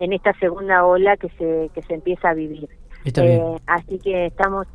en 0.01 0.13
esta 0.13 0.33
segunda 0.41 0.85
ola 0.85 1.17
que 1.17 1.29
se 1.31 1.71
que 1.75 1.83
se 1.83 1.95
empieza 1.95 2.31
a 2.31 2.35
vivir. 2.35 2.69
Eh, 3.05 3.57
así 3.67 3.99
que 3.99 4.27
estamos 4.27 4.67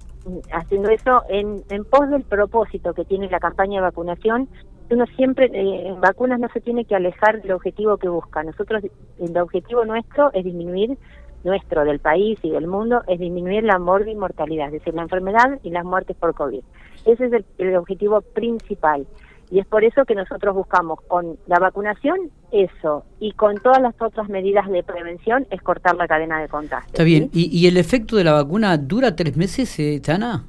haciendo 0.52 0.90
eso 0.90 1.24
en, 1.30 1.64
en 1.70 1.86
pos 1.86 2.10
del 2.10 2.24
propósito 2.24 2.94
que 2.94 3.06
tiene 3.06 3.30
la 3.30 3.40
campaña 3.40 3.80
de 3.80 3.82
vacunación. 3.82 4.48
Uno 4.90 5.06
siempre 5.18 5.50
eh, 5.54 5.88
en 5.88 6.00
vacunas 6.00 6.40
no 6.40 6.48
se 6.50 6.62
tiene 6.62 6.86
que 6.86 6.96
alejar 6.96 7.42
del 7.42 7.52
objetivo 7.52 7.98
que 7.98 8.08
busca. 8.08 8.44
Nosotros 8.44 8.84
el 9.20 9.38
objetivo 9.38 9.84
nuestro 9.86 10.32
es 10.34 10.46
disminuir 10.46 10.98
nuestro, 11.44 11.86
del 11.86 12.00
país 12.00 12.38
y 12.42 12.52
del 12.52 12.68
mundo, 12.68 13.04
es 13.08 13.20
disminuir 13.20 13.64
la 13.64 13.80
mortalidad, 13.80 14.68
es 14.68 14.74
decir, 14.74 14.94
la 14.94 15.04
enfermedad 15.04 15.60
y 15.64 15.70
las 15.70 15.86
muertes 15.86 16.16
por 16.18 16.34
COVID. 16.34 16.62
Ese 17.06 17.26
es 17.26 17.34
el, 17.58 17.76
objetivo 17.76 18.22
principal. 18.22 19.08
Y 19.50 19.60
es 19.60 19.66
por 19.66 19.86
eso 19.86 20.04
que 20.04 20.14
nosotros 20.14 20.54
buscamos 20.56 21.00
con 21.08 21.38
la 21.48 21.58
vacunación 21.58 22.32
eso 22.52 23.06
y 23.20 23.32
con 23.32 23.56
todas 23.56 23.82
las 23.82 23.96
otras 24.02 24.28
medidas 24.28 24.68
de 24.70 24.84
prevención 24.84 25.48
es 25.52 25.62
cortar 25.62 25.96
la 25.96 26.06
cadena 26.06 26.42
de 26.42 26.50
contagio. 26.50 26.88
Está 26.88 27.04
bien. 27.04 27.30
¿Y, 27.32 27.66
el 27.66 27.78
efecto 27.78 28.18
de 28.18 28.26
la 28.26 28.34
vacuna 28.34 28.78
dura 28.78 29.16
tres 29.16 29.38
meses, 29.38 29.80
eh, 29.80 30.02
Tana? 30.04 30.44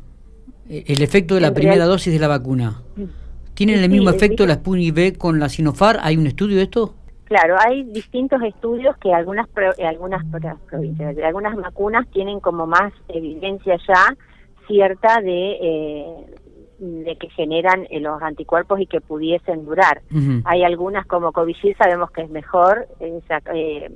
Eh, 0.69 0.85
¿El 0.89 1.03
efecto 1.03 1.37
de 1.37 1.43
la 1.43 1.55
primera 1.55 1.87
dosis 1.87 2.13
de 2.13 2.19
la 2.19 2.27
vacuna? 2.27 2.83
Mm. 2.97 3.05
¿Tienen 3.59 3.83
el 3.83 3.91
mismo 3.91 4.11
efecto 4.11 4.47
la 4.47 4.55
Sputnik 4.55 4.95
V 4.95 5.19
con 5.19 5.41
la 5.41 5.49
Sinopharm? 5.49 5.99
¿Hay 6.01 6.17
un 6.17 6.29
estudio 6.29 6.59
de 6.59 6.63
esto? 6.63 6.95
Claro, 7.25 7.57
hay 7.59 7.83
distintos 7.83 8.41
estudios 8.43 8.97
que 8.99 9.13
algunas 9.13 9.49
algunas 9.85 10.25
provincias, 10.71 11.17
algunas 11.19 11.57
vacunas 11.57 12.07
tienen 12.13 12.39
como 12.39 12.69
más 12.69 12.93
evidencia 13.09 13.77
ya 13.89 14.17
cierta 14.69 15.21
de 15.21 15.59
eh, 15.61 16.07
de 16.79 17.17
que 17.17 17.29
generan 17.31 17.85
eh, 17.91 17.99
los 17.99 18.23
anticuerpos 18.23 18.79
y 18.79 18.87
que 18.87 19.01
pudiesen 19.01 19.65
durar. 19.65 20.03
Hay 20.45 20.63
algunas 20.63 21.05
como 21.07 21.33
Covishield 21.33 21.77
sabemos 21.79 22.13
que 22.13 22.23
es 22.23 22.31
mejor, 22.31 22.87
eh, 23.01 23.91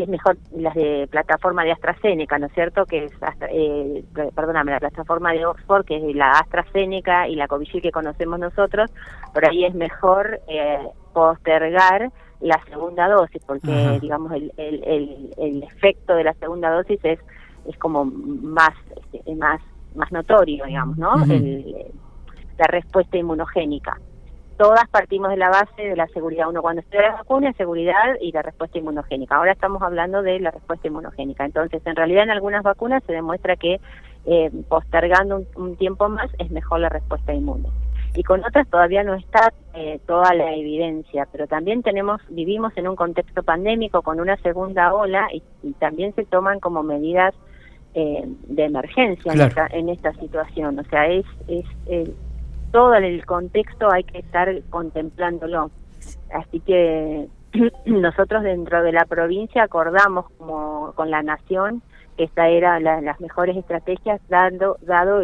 que 0.00 0.04
es 0.04 0.08
mejor 0.08 0.38
las 0.52 0.74
de 0.74 1.06
plataforma 1.10 1.62
de 1.62 1.72
AstraZeneca, 1.72 2.38
¿no 2.38 2.46
es 2.46 2.52
cierto? 2.54 2.86
Que 2.86 3.04
es, 3.04 3.12
eh, 3.50 4.02
perdóname, 4.34 4.72
la 4.72 4.80
plataforma 4.80 5.32
de 5.32 5.44
Oxford, 5.44 5.84
que 5.84 5.96
es 5.96 6.16
la 6.16 6.30
AstraZeneca 6.30 7.28
y 7.28 7.36
la 7.36 7.46
Covishield 7.48 7.82
que 7.82 7.92
conocemos 7.92 8.38
nosotros, 8.38 8.90
por 9.34 9.46
ahí 9.46 9.66
es 9.66 9.74
mejor 9.74 10.40
eh, 10.48 10.78
postergar 11.12 12.10
la 12.40 12.58
segunda 12.70 13.08
dosis, 13.08 13.42
porque 13.44 13.98
digamos 14.00 14.32
el, 14.32 14.50
el, 14.56 15.34
el, 15.36 15.62
efecto 15.64 16.14
de 16.14 16.24
la 16.24 16.32
segunda 16.34 16.70
dosis 16.70 16.98
es 17.02 17.18
es 17.66 17.76
como 17.76 18.06
más 18.06 18.72
este, 19.12 19.34
más 19.34 19.60
más 19.94 20.10
notorio, 20.12 20.64
digamos, 20.64 20.96
¿no? 20.96 21.14
la 21.16 22.66
respuesta 22.68 23.18
inmunogénica 23.18 23.98
todas 24.60 24.86
partimos 24.90 25.30
de 25.30 25.38
la 25.38 25.48
base 25.48 25.80
de 25.80 25.96
la 25.96 26.06
seguridad. 26.08 26.46
Uno 26.46 26.60
cuando 26.60 26.82
estudia 26.82 27.08
la 27.08 27.14
vacuna 27.14 27.50
seguridad 27.54 28.16
y 28.20 28.30
la 28.30 28.42
respuesta 28.42 28.76
inmunogénica. 28.76 29.36
Ahora 29.36 29.52
estamos 29.52 29.80
hablando 29.80 30.22
de 30.22 30.38
la 30.38 30.50
respuesta 30.50 30.86
inmunogénica. 30.86 31.46
Entonces, 31.46 31.80
en 31.86 31.96
realidad 31.96 32.24
en 32.24 32.30
algunas 32.30 32.62
vacunas 32.62 33.02
se 33.06 33.14
demuestra 33.14 33.56
que 33.56 33.80
eh, 34.26 34.50
postergando 34.68 35.44
un, 35.56 35.76
tiempo 35.76 36.10
más 36.10 36.30
es 36.38 36.50
mejor 36.50 36.80
la 36.80 36.90
respuesta 36.90 37.32
inmune. 37.32 37.70
Y 38.14 38.22
con 38.22 38.44
otras 38.44 38.68
todavía 38.68 39.02
no 39.02 39.14
está 39.14 39.50
eh, 39.72 39.98
toda 40.06 40.34
la 40.34 40.54
evidencia, 40.54 41.26
pero 41.32 41.46
también 41.46 41.82
tenemos 41.82 42.20
vivimos 42.28 42.76
en 42.76 42.86
un 42.86 42.96
contexto 42.96 43.42
pandémico 43.42 44.02
con 44.02 44.20
una 44.20 44.36
segunda 44.42 44.92
ola 44.92 45.26
y, 45.32 45.42
también 45.78 46.14
se 46.14 46.26
toman 46.26 46.60
como 46.60 46.82
medidas 46.82 47.34
eh, 47.94 48.24
de 48.26 48.64
emergencia 48.64 49.32
en, 49.32 49.40
esta, 49.40 49.68
en 49.70 49.88
esta 49.88 50.12
situación. 50.16 50.78
O 50.78 50.84
sea, 50.84 51.06
es, 51.06 51.24
es 51.48 51.64
todo 52.72 52.94
el 52.94 53.24
contexto 53.26 53.90
hay 53.90 54.04
que 54.04 54.18
estar 54.18 54.48
contemplándolo. 54.70 55.70
Así 56.32 56.60
que 56.60 57.28
nosotros 57.86 58.42
dentro 58.42 58.82
de 58.82 58.92
la 58.92 59.04
provincia 59.04 59.62
acordamos 59.62 60.26
como 60.38 60.92
con 60.94 61.10
la 61.10 61.22
nación 61.22 61.82
que 62.16 62.24
esta 62.24 62.48
era 62.48 62.80
las 62.80 63.20
mejores 63.20 63.56
estrategias 63.56 64.20
dando 64.28 64.76
dado 64.82 65.22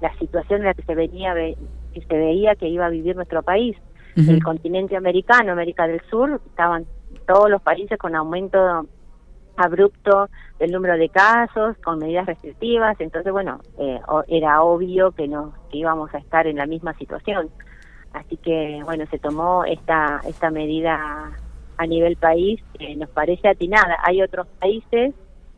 la 0.00 0.16
situación 0.18 0.60
en 0.60 0.66
la 0.66 0.74
que 0.74 0.82
se 0.82 0.94
venía 0.94 1.34
que 1.34 2.02
se 2.06 2.16
veía 2.16 2.54
que 2.54 2.68
iba 2.68 2.86
a 2.86 2.90
vivir 2.90 3.16
nuestro 3.16 3.42
país. 3.42 3.76
El 4.16 4.42
continente 4.42 4.96
americano, 4.96 5.52
América 5.52 5.86
del 5.86 6.00
Sur, 6.10 6.40
estaban 6.44 6.86
todos 7.24 7.48
los 7.48 7.62
países 7.62 7.96
con 7.98 8.16
aumento 8.16 8.88
abrupto 9.58 10.28
del 10.58 10.72
número 10.72 10.96
de 10.96 11.08
casos, 11.08 11.76
con 11.78 11.98
medidas 11.98 12.26
restrictivas, 12.26 13.00
entonces 13.00 13.32
bueno, 13.32 13.60
eh, 13.78 14.00
era 14.28 14.62
obvio 14.62 15.12
que, 15.12 15.28
no, 15.28 15.52
que 15.70 15.78
íbamos 15.78 16.12
a 16.14 16.18
estar 16.18 16.46
en 16.46 16.56
la 16.56 16.66
misma 16.66 16.94
situación. 16.94 17.48
Así 18.12 18.36
que 18.36 18.80
bueno, 18.84 19.04
se 19.10 19.18
tomó 19.18 19.64
esta, 19.64 20.20
esta 20.26 20.50
medida 20.50 21.32
a 21.76 21.86
nivel 21.86 22.16
país, 22.16 22.60
que 22.78 22.96
nos 22.96 23.08
parece 23.10 23.48
atinada. 23.48 23.98
Hay 24.04 24.20
otros 24.20 24.46
países, 24.58 25.14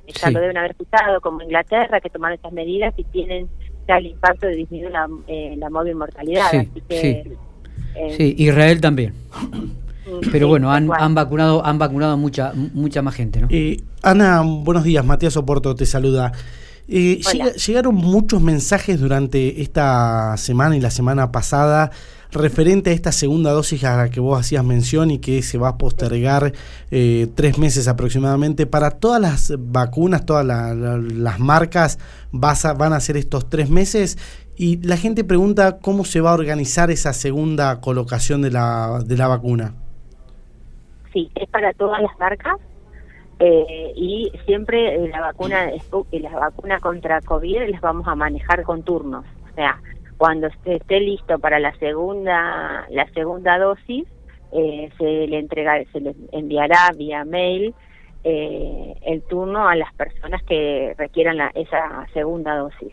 ya 0.06 0.30
lo 0.30 0.40
deben 0.40 0.58
haber 0.58 0.72
escuchado, 0.72 1.20
como 1.20 1.42
Inglaterra, 1.42 2.00
que 2.00 2.10
tomaron 2.10 2.34
estas 2.34 2.52
medidas 2.52 2.92
y 2.96 3.04
tienen 3.04 3.48
ya 3.88 3.96
el 3.96 4.06
impacto 4.06 4.46
de 4.46 4.56
disminuir 4.56 4.90
la, 4.90 5.08
eh, 5.26 5.54
la 5.56 5.70
móvil 5.70 5.94
mortalidad. 5.94 6.46
Así 6.46 6.82
que, 6.88 7.36
eh, 7.94 8.14
sí, 8.16 8.34
Israel 8.38 8.80
también. 8.80 9.14
Pero 10.32 10.48
bueno, 10.48 10.72
han, 10.72 10.90
han, 10.92 11.14
vacunado 11.14 11.64
han 11.64 11.78
vacunado 11.78 12.16
mucha 12.16 12.52
mucha 12.54 13.02
más 13.02 13.14
gente, 13.14 13.40
¿no? 13.40 13.48
Eh, 13.50 13.82
Ana, 14.02 14.42
buenos 14.42 14.84
días. 14.84 15.04
Matías 15.04 15.36
Oporto 15.36 15.74
te 15.74 15.86
saluda. 15.86 16.32
Eh, 16.92 17.20
llegaron 17.66 17.94
muchos 17.94 18.42
mensajes 18.42 18.98
durante 18.98 19.62
esta 19.62 20.36
semana 20.36 20.76
y 20.76 20.80
la 20.80 20.90
semana 20.90 21.30
pasada 21.30 21.92
referente 22.32 22.90
a 22.90 22.92
esta 22.92 23.12
segunda 23.12 23.52
dosis 23.52 23.84
a 23.84 23.96
la 23.96 24.10
que 24.10 24.20
vos 24.20 24.38
hacías 24.38 24.64
mención 24.64 25.10
y 25.10 25.18
que 25.18 25.42
se 25.42 25.58
va 25.58 25.68
a 25.68 25.78
postergar 25.78 26.52
eh, 26.90 27.28
tres 27.36 27.58
meses 27.58 27.86
aproximadamente. 27.86 28.66
Para 28.66 28.90
todas 28.90 29.20
las 29.20 29.52
vacunas, 29.56 30.26
todas 30.26 30.44
las 30.44 31.38
marcas 31.38 31.98
vas 32.32 32.66
van 32.76 32.92
a 32.92 32.96
hacer 32.96 33.16
estos 33.16 33.48
tres 33.48 33.70
meses 33.70 34.18
y 34.56 34.78
la 34.78 34.96
gente 34.96 35.22
pregunta 35.22 35.78
cómo 35.78 36.04
se 36.04 36.20
va 36.20 36.30
a 36.30 36.34
organizar 36.34 36.90
esa 36.90 37.12
segunda 37.12 37.80
colocación 37.80 38.42
de 38.42 38.50
la, 38.50 39.00
de 39.04 39.16
la 39.16 39.28
vacuna 39.28 39.74
sí, 41.12 41.30
es 41.34 41.48
para 41.48 41.72
todas 41.72 42.00
las 42.00 42.18
marcas 42.18 42.56
eh, 43.38 43.92
y 43.96 44.30
siempre 44.44 44.94
eh, 44.94 45.08
la 45.08 45.20
vacuna 45.20 45.70
la 46.12 46.38
vacuna 46.38 46.78
contra 46.78 47.20
COVID 47.20 47.70
las 47.70 47.80
vamos 47.80 48.06
a 48.06 48.14
manejar 48.14 48.62
con 48.64 48.82
turnos, 48.82 49.24
o 49.50 49.54
sea, 49.54 49.80
cuando 50.18 50.48
esté, 50.64 51.00
listo 51.00 51.38
para 51.38 51.58
la 51.58 51.74
segunda 51.76 52.86
la 52.90 53.08
segunda 53.12 53.58
dosis 53.58 54.06
eh, 54.52 54.90
se 54.98 55.26
le 55.26 55.38
entrega 55.38 55.82
se 55.92 56.00
le 56.00 56.14
enviará 56.32 56.90
vía 56.96 57.24
mail 57.24 57.74
el 58.22 59.22
turno 59.30 59.66
a 59.66 59.74
las 59.76 59.94
personas 59.94 60.42
que 60.42 60.94
requieran 60.98 61.38
la, 61.38 61.50
esa 61.54 62.06
segunda 62.12 62.54
dosis. 62.54 62.92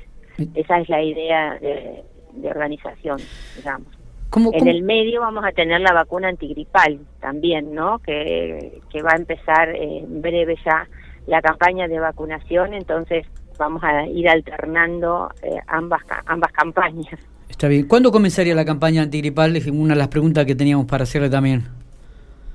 Esa 0.55 0.79
es 0.79 0.87
la 0.87 1.01
idea 1.01 1.57
de, 1.59 2.05
de 2.31 2.49
organización, 2.49 3.19
digamos 3.57 3.96
en 4.35 4.67
el 4.67 4.83
medio 4.83 5.21
vamos 5.21 5.43
a 5.45 5.51
tener 5.51 5.81
la 5.81 5.93
vacuna 5.93 6.27
antigripal 6.27 6.99
también, 7.19 7.73
¿no? 7.73 7.99
Que, 7.99 8.81
que 8.91 9.01
va 9.01 9.11
a 9.13 9.15
empezar 9.15 9.69
en 9.75 10.21
breve 10.21 10.55
ya 10.65 10.87
la 11.27 11.41
campaña 11.41 11.87
de 11.87 11.99
vacunación, 11.99 12.73
entonces 12.73 13.25
vamos 13.57 13.83
a 13.83 14.05
ir 14.07 14.29
alternando 14.29 15.29
eh, 15.41 15.57
ambas 15.67 16.01
ambas 16.25 16.51
campañas. 16.51 17.19
Está 17.49 17.67
bien. 17.67 17.87
¿Cuándo 17.87 18.11
comenzaría 18.11 18.53
la 18.53 18.65
campaña 18.65 19.01
antigripal? 19.01 19.55
Es 19.55 19.67
una 19.67 19.93
de 19.93 19.99
las 19.99 20.09
preguntas 20.09 20.45
que 20.45 20.55
teníamos 20.55 20.85
para 20.85 21.03
hacerle 21.03 21.29
también. 21.29 21.63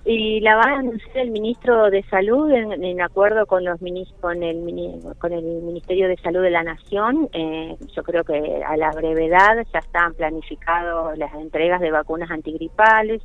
Y 0.04 0.40
la 0.40 0.56
va 0.56 0.62
a 0.62 0.78
anunciar 0.78 1.18
el 1.18 1.30
ministro 1.30 1.88
de 1.88 2.02
Salud 2.11 2.50
en, 2.50 3.00
acuerdo 3.00 3.47
con 3.47 3.64
los 3.64 3.78
con 4.21 4.42
el 4.42 5.00
con 5.18 5.32
el 5.32 5.44
Ministerio 5.44 6.09
de 6.09 6.16
Salud 6.16 6.42
de 6.42 6.50
la 6.50 6.64
Nación. 6.64 7.28
Eh, 7.32 7.76
yo 7.94 8.02
creo 8.02 8.25
que 8.25 8.62
a 8.66 8.76
la 8.76 8.90
brevedad 8.90 9.64
ya 9.73 9.78
están 9.78 10.14
planificadas 10.14 11.16
las 11.16 11.32
entregas 11.35 11.80
de 11.80 11.92
vacunas 11.92 12.30
antigripales. 12.32 13.23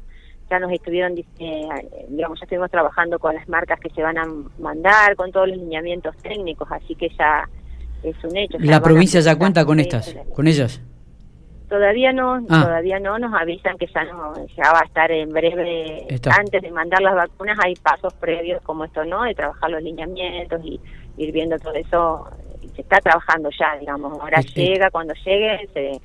Ya 0.52 0.60
nos 0.60 0.72
estuvieron, 0.72 1.18
eh, 1.18 1.68
digamos, 2.10 2.40
ya 2.40 2.46
estuvimos 2.46 2.70
trabajando 2.70 3.18
con 3.18 3.34
las 3.34 3.50
marcas 3.50 3.80
que 3.80 3.90
se 3.90 4.02
van 4.02 4.18
a 4.18 4.26
mandar, 4.60 5.16
con 5.16 5.32
todos 5.32 5.48
los 5.50 5.58
lineamientos 5.58 6.16
técnicos, 6.18 6.72
así 6.72 6.96
que 6.96 7.10
ya 7.10 7.50
es 8.04 8.16
un 8.24 8.38
hecho. 8.38 8.58
¿La 8.60 8.82
provincia 8.82 9.20
ya 9.20 9.36
cuenta 9.36 9.66
con 9.66 9.80
estas, 9.80 10.16
con 10.34 10.48
ellas? 10.48 10.82
Todavía 11.70 12.14
no, 12.14 12.36
ah. 12.50 12.64
todavía 12.64 13.00
no, 13.00 13.20
nos 13.20 13.34
avisan 13.34 13.78
que 13.78 13.88
ya 13.88 14.06
no, 14.06 14.34
ya 14.56 14.72
va 14.72 14.80
a 14.80 14.86
estar 14.86 15.12
en 15.12 15.30
breve, 15.30 16.08
antes 16.38 16.62
de 16.62 16.72
mandar 16.72 17.02
las 17.02 17.16
vacunas 17.16 17.58
hay 17.62 17.76
pasos 17.76 18.14
previos 18.14 18.62
como 18.64 18.86
esto, 18.86 19.04
¿no? 19.04 19.24
De 19.24 19.36
trabajar 19.36 19.70
los 19.70 19.84
lineamientos 19.84 20.62
y 20.64 20.80
ir 21.18 21.32
viendo 21.34 21.60
todo 21.60 21.74
eso, 21.74 22.26
se 22.74 22.82
está 22.82 23.00
trabajando 23.02 23.50
ya, 23.60 23.78
digamos, 23.78 24.18
ahora 24.20 24.40
llega, 24.42 24.90
cuando 24.92 25.14
llegue 25.26 25.68
se 25.74 26.02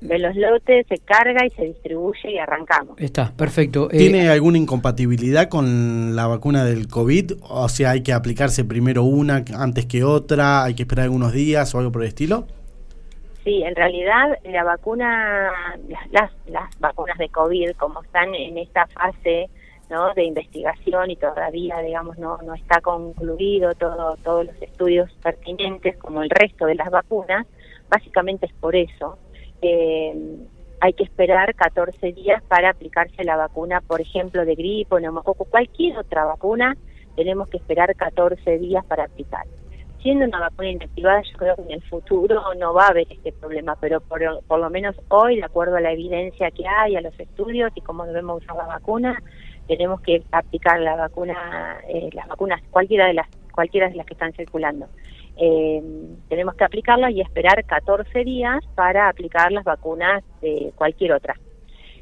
ve 0.00 0.18
los 0.18 0.36
lotes, 0.36 0.86
se 0.88 0.98
carga 0.98 1.46
y 1.46 1.50
se 1.50 1.64
distribuye 1.64 2.32
y 2.32 2.38
arrancamos. 2.38 2.98
Está, 2.98 3.32
perfecto. 3.32 3.88
Eh, 3.90 3.98
¿Tiene 3.98 4.28
alguna 4.28 4.58
incompatibilidad 4.58 5.48
con 5.48 6.14
la 6.14 6.26
vacuna 6.26 6.64
del 6.64 6.88
COVID? 6.88 7.32
O 7.42 7.68
sea, 7.68 7.92
hay 7.92 8.02
que 8.02 8.12
aplicarse 8.12 8.64
primero 8.64 9.04
una 9.04 9.44
antes 9.56 9.86
que 9.86 10.04
otra, 10.04 10.64
hay 10.64 10.74
que 10.74 10.82
esperar 10.82 11.04
algunos 11.04 11.32
días 11.32 11.74
o 11.74 11.78
algo 11.78 11.92
por 11.92 12.02
el 12.02 12.08
estilo. 12.08 12.46
Sí, 13.46 13.62
en 13.62 13.76
realidad 13.76 14.40
la 14.42 14.64
vacuna, 14.64 15.52
las, 16.10 16.32
las 16.46 16.80
vacunas 16.80 17.16
de 17.16 17.28
COVID, 17.28 17.76
como 17.76 18.02
están 18.02 18.34
en 18.34 18.58
esta 18.58 18.88
fase 18.88 19.48
¿no? 19.88 20.12
de 20.14 20.24
investigación 20.24 21.12
y 21.12 21.16
todavía, 21.16 21.78
digamos, 21.78 22.18
no, 22.18 22.38
no 22.38 22.54
está 22.54 22.80
concluido 22.80 23.72
todo, 23.76 24.16
todos 24.24 24.46
los 24.46 24.60
estudios 24.60 25.12
pertinentes 25.22 25.96
como 25.96 26.24
el 26.24 26.30
resto 26.30 26.66
de 26.66 26.74
las 26.74 26.90
vacunas, 26.90 27.46
básicamente 27.88 28.46
es 28.46 28.52
por 28.54 28.74
eso. 28.74 29.16
Eh, 29.62 30.12
hay 30.80 30.92
que 30.94 31.04
esperar 31.04 31.54
14 31.54 32.14
días 32.14 32.42
para 32.48 32.70
aplicarse 32.70 33.22
la 33.22 33.36
vacuna, 33.36 33.80
por 33.80 34.00
ejemplo, 34.00 34.44
de 34.44 34.56
gripe, 34.56 35.00
neumococo, 35.00 35.44
cualquier 35.44 35.96
otra 35.98 36.24
vacuna, 36.24 36.76
tenemos 37.14 37.48
que 37.48 37.58
esperar 37.58 37.94
14 37.94 38.58
días 38.58 38.84
para 38.86 39.04
aplicar 39.04 39.46
siendo 40.06 40.24
una 40.24 40.38
vacuna 40.38 40.70
inactivada, 40.70 41.20
yo 41.22 41.36
creo 41.36 41.56
que 41.56 41.62
en 41.62 41.72
el 41.72 41.82
futuro 41.82 42.40
no 42.54 42.72
va 42.72 42.84
a 42.84 42.90
haber 42.90 43.10
este 43.10 43.32
problema, 43.32 43.74
pero 43.80 44.00
por, 44.00 44.20
por 44.46 44.60
lo 44.60 44.70
menos 44.70 44.94
hoy, 45.08 45.34
de 45.34 45.44
acuerdo 45.44 45.74
a 45.74 45.80
la 45.80 45.90
evidencia 45.90 46.52
que 46.52 46.64
hay, 46.64 46.94
a 46.94 47.00
los 47.00 47.18
estudios 47.18 47.72
y 47.74 47.80
cómo 47.80 48.06
debemos 48.06 48.40
usar 48.40 48.54
la 48.54 48.66
vacuna, 48.66 49.20
tenemos 49.66 50.00
que 50.02 50.22
aplicar 50.30 50.78
la 50.78 50.94
vacuna, 50.94 51.80
eh, 51.88 52.08
las 52.12 52.28
vacunas, 52.28 52.62
cualquiera 52.70 53.08
de 53.08 53.14
las, 53.14 53.26
cualquiera 53.52 53.88
de 53.88 53.96
las 53.96 54.06
que 54.06 54.14
están 54.14 54.32
circulando. 54.32 54.86
Eh, 55.38 55.82
tenemos 56.28 56.54
que 56.54 56.62
aplicarlas 56.62 57.10
y 57.10 57.20
esperar 57.20 57.64
14 57.64 58.22
días 58.22 58.64
para 58.76 59.08
aplicar 59.08 59.50
las 59.50 59.64
vacunas 59.64 60.22
de 60.40 60.72
cualquier 60.76 61.14
otra. 61.14 61.34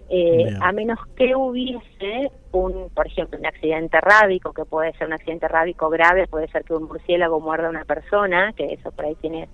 Eh, 0.08 0.54
a 0.60 0.72
menos 0.72 0.98
que 1.16 1.34
hubiese 1.34 2.30
un, 2.52 2.90
por 2.90 3.06
ejemplo, 3.06 3.38
un 3.38 3.46
accidente 3.46 4.00
rábico, 4.00 4.52
que 4.52 4.64
puede 4.64 4.92
ser 4.94 5.06
un 5.06 5.14
accidente 5.14 5.48
rábico 5.48 5.88
grave, 5.88 6.26
puede 6.26 6.48
ser 6.48 6.64
que 6.64 6.74
un 6.74 6.84
murciélago 6.84 7.40
muerda 7.40 7.68
a 7.68 7.70
una 7.70 7.84
persona, 7.84 8.52
que 8.52 8.74
eso 8.74 8.90
por 8.92 9.06
ahí 9.06 9.14
tiene 9.16 9.48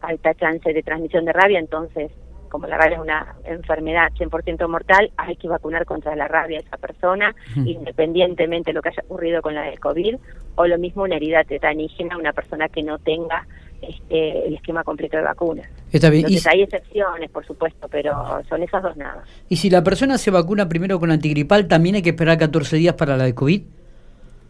alta 0.00 0.34
chance 0.34 0.72
de 0.72 0.82
transmisión 0.82 1.24
de 1.24 1.32
rabia, 1.32 1.58
entonces 1.58 2.10
como 2.52 2.66
la 2.66 2.76
rabia 2.76 2.96
es 2.96 3.00
una 3.00 3.34
enfermedad 3.44 4.12
100% 4.12 4.68
mortal, 4.68 5.10
hay 5.16 5.36
que 5.36 5.48
vacunar 5.48 5.86
contra 5.86 6.14
la 6.14 6.28
rabia 6.28 6.58
a 6.58 6.60
esa 6.60 6.76
persona, 6.76 7.34
independientemente 7.56 8.70
de 8.70 8.74
lo 8.74 8.82
que 8.82 8.90
haya 8.90 9.02
ocurrido 9.04 9.40
con 9.40 9.54
la 9.54 9.62
del 9.62 9.80
COVID, 9.80 10.16
o 10.56 10.66
lo 10.66 10.76
mismo 10.76 11.04
una 11.04 11.16
herida 11.16 11.44
tetanígena, 11.44 12.18
una 12.18 12.34
persona 12.34 12.68
que 12.68 12.82
no 12.82 12.98
tenga 12.98 13.46
este, 13.82 14.46
el 14.46 14.54
esquema 14.54 14.84
completo 14.84 15.16
de 15.16 15.24
vacunas. 15.24 15.68
Está 15.90 16.08
bien. 16.08 16.24
Entonces, 16.24 16.46
hay 16.46 16.62
excepciones, 16.62 17.30
por 17.30 17.44
supuesto, 17.44 17.88
pero 17.88 18.12
son 18.48 18.62
esas 18.62 18.82
dos 18.82 18.96
nada. 18.96 19.24
¿Y 19.48 19.56
si 19.56 19.68
la 19.68 19.82
persona 19.82 20.18
se 20.18 20.30
vacuna 20.30 20.68
primero 20.68 20.98
con 20.98 21.10
antigripal, 21.10 21.68
también 21.68 21.96
hay 21.96 22.02
que 22.02 22.10
esperar 22.10 22.38
14 22.38 22.76
días 22.76 22.94
para 22.94 23.16
la 23.16 23.24
de 23.24 23.34
COVID? 23.34 23.62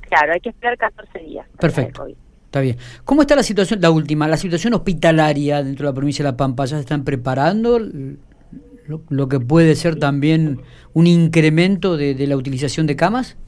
Claro, 0.08 0.32
hay 0.34 0.40
que 0.40 0.50
esperar 0.50 0.76
14 0.76 1.18
días. 1.20 1.46
Perfecto. 1.58 2.06
Está 2.52 2.60
bien. 2.60 2.76
¿Cómo 3.04 3.22
está 3.22 3.34
la 3.34 3.42
situación, 3.42 3.80
la 3.80 3.90
última, 3.90 4.28
la 4.28 4.36
situación 4.36 4.74
hospitalaria 4.74 5.62
dentro 5.62 5.86
de 5.86 5.92
la 5.92 5.94
provincia 5.94 6.22
de 6.22 6.32
La 6.32 6.36
Pampa? 6.36 6.66
¿Ya 6.66 6.76
se 6.76 6.82
están 6.82 7.02
preparando 7.02 7.78
lo, 7.78 9.28
que 9.30 9.40
puede 9.40 9.74
ser 9.74 9.98
también 9.98 10.60
un 10.92 11.06
incremento 11.06 11.96
de, 11.96 12.14
la 12.26 12.36
utilización 12.36 12.86
de 12.86 12.94
camas? 12.94 13.38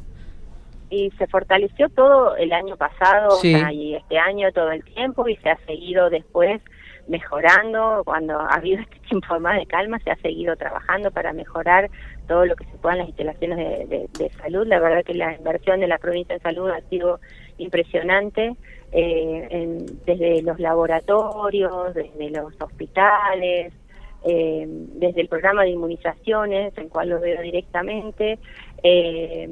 Y 0.94 1.10
se 1.18 1.26
fortaleció 1.26 1.88
todo 1.88 2.36
el 2.36 2.52
año 2.52 2.76
pasado 2.76 3.36
y 3.42 3.94
este 3.94 4.16
año 4.16 4.52
todo 4.52 4.70
el 4.70 4.84
tiempo 4.84 5.28
y 5.28 5.34
se 5.36 5.50
ha 5.50 5.58
seguido 5.66 6.08
después 6.08 6.62
mejorando, 7.08 8.02
cuando 8.04 8.38
ha 8.38 8.54
habido 8.54 8.80
este 8.82 9.00
tiempo 9.08 9.40
más 9.40 9.58
de 9.58 9.66
calma, 9.66 9.98
se 9.98 10.12
ha 10.12 10.16
seguido 10.16 10.54
trabajando 10.56 11.10
para 11.10 11.32
mejorar 11.32 11.90
todo 12.28 12.46
lo 12.46 12.54
que 12.54 12.64
se 12.66 12.76
puedan 12.78 12.98
las 12.98 13.08
instalaciones 13.08 13.88
de, 13.88 14.30
salud. 14.40 14.66
La 14.68 14.78
verdad 14.78 15.04
que 15.04 15.14
la 15.14 15.34
inversión 15.34 15.80
de 15.80 15.88
la 15.88 15.98
provincia 15.98 16.34
de 16.36 16.40
salud 16.40 16.70
ha 16.70 16.80
sido 16.88 17.18
impresionante 17.58 18.54
eh, 18.92 19.84
desde 20.06 20.42
los 20.42 20.60
laboratorios, 20.60 21.92
desde 21.94 22.30
los 22.30 22.54
hospitales, 22.60 23.72
eh, 24.24 24.64
desde 24.66 25.20
el 25.20 25.28
programa 25.28 25.64
de 25.64 25.70
inmunizaciones, 25.70 26.76
en 26.78 26.88
cual 26.88 27.10
lo 27.10 27.20
veo 27.20 27.42
directamente. 27.42 28.38
Eh, 28.82 29.48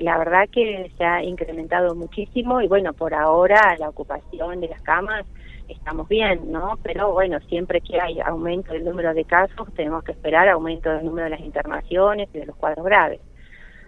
la 0.00 0.18
verdad 0.18 0.48
que 0.50 0.90
se 0.96 1.04
ha 1.04 1.22
incrementado 1.22 1.94
muchísimo 1.94 2.60
y 2.60 2.68
bueno, 2.68 2.92
por 2.92 3.14
ahora 3.14 3.76
la 3.78 3.88
ocupación 3.88 4.60
de 4.60 4.68
las 4.68 4.82
camas 4.82 5.24
estamos 5.68 6.08
bien, 6.08 6.50
¿no? 6.50 6.78
Pero 6.82 7.12
bueno, 7.12 7.38
siempre 7.48 7.80
que 7.80 8.00
hay 8.00 8.20
aumento 8.20 8.72
del 8.72 8.84
número 8.84 9.12
de 9.14 9.24
casos, 9.24 9.68
tenemos 9.74 10.02
que 10.04 10.12
esperar 10.12 10.48
aumento 10.48 10.90
del 10.90 11.04
número 11.04 11.24
de 11.24 11.30
las 11.30 11.40
internaciones 11.40 12.28
y 12.32 12.38
de 12.38 12.46
los 12.46 12.56
cuadros 12.56 12.84
graves. 12.84 13.20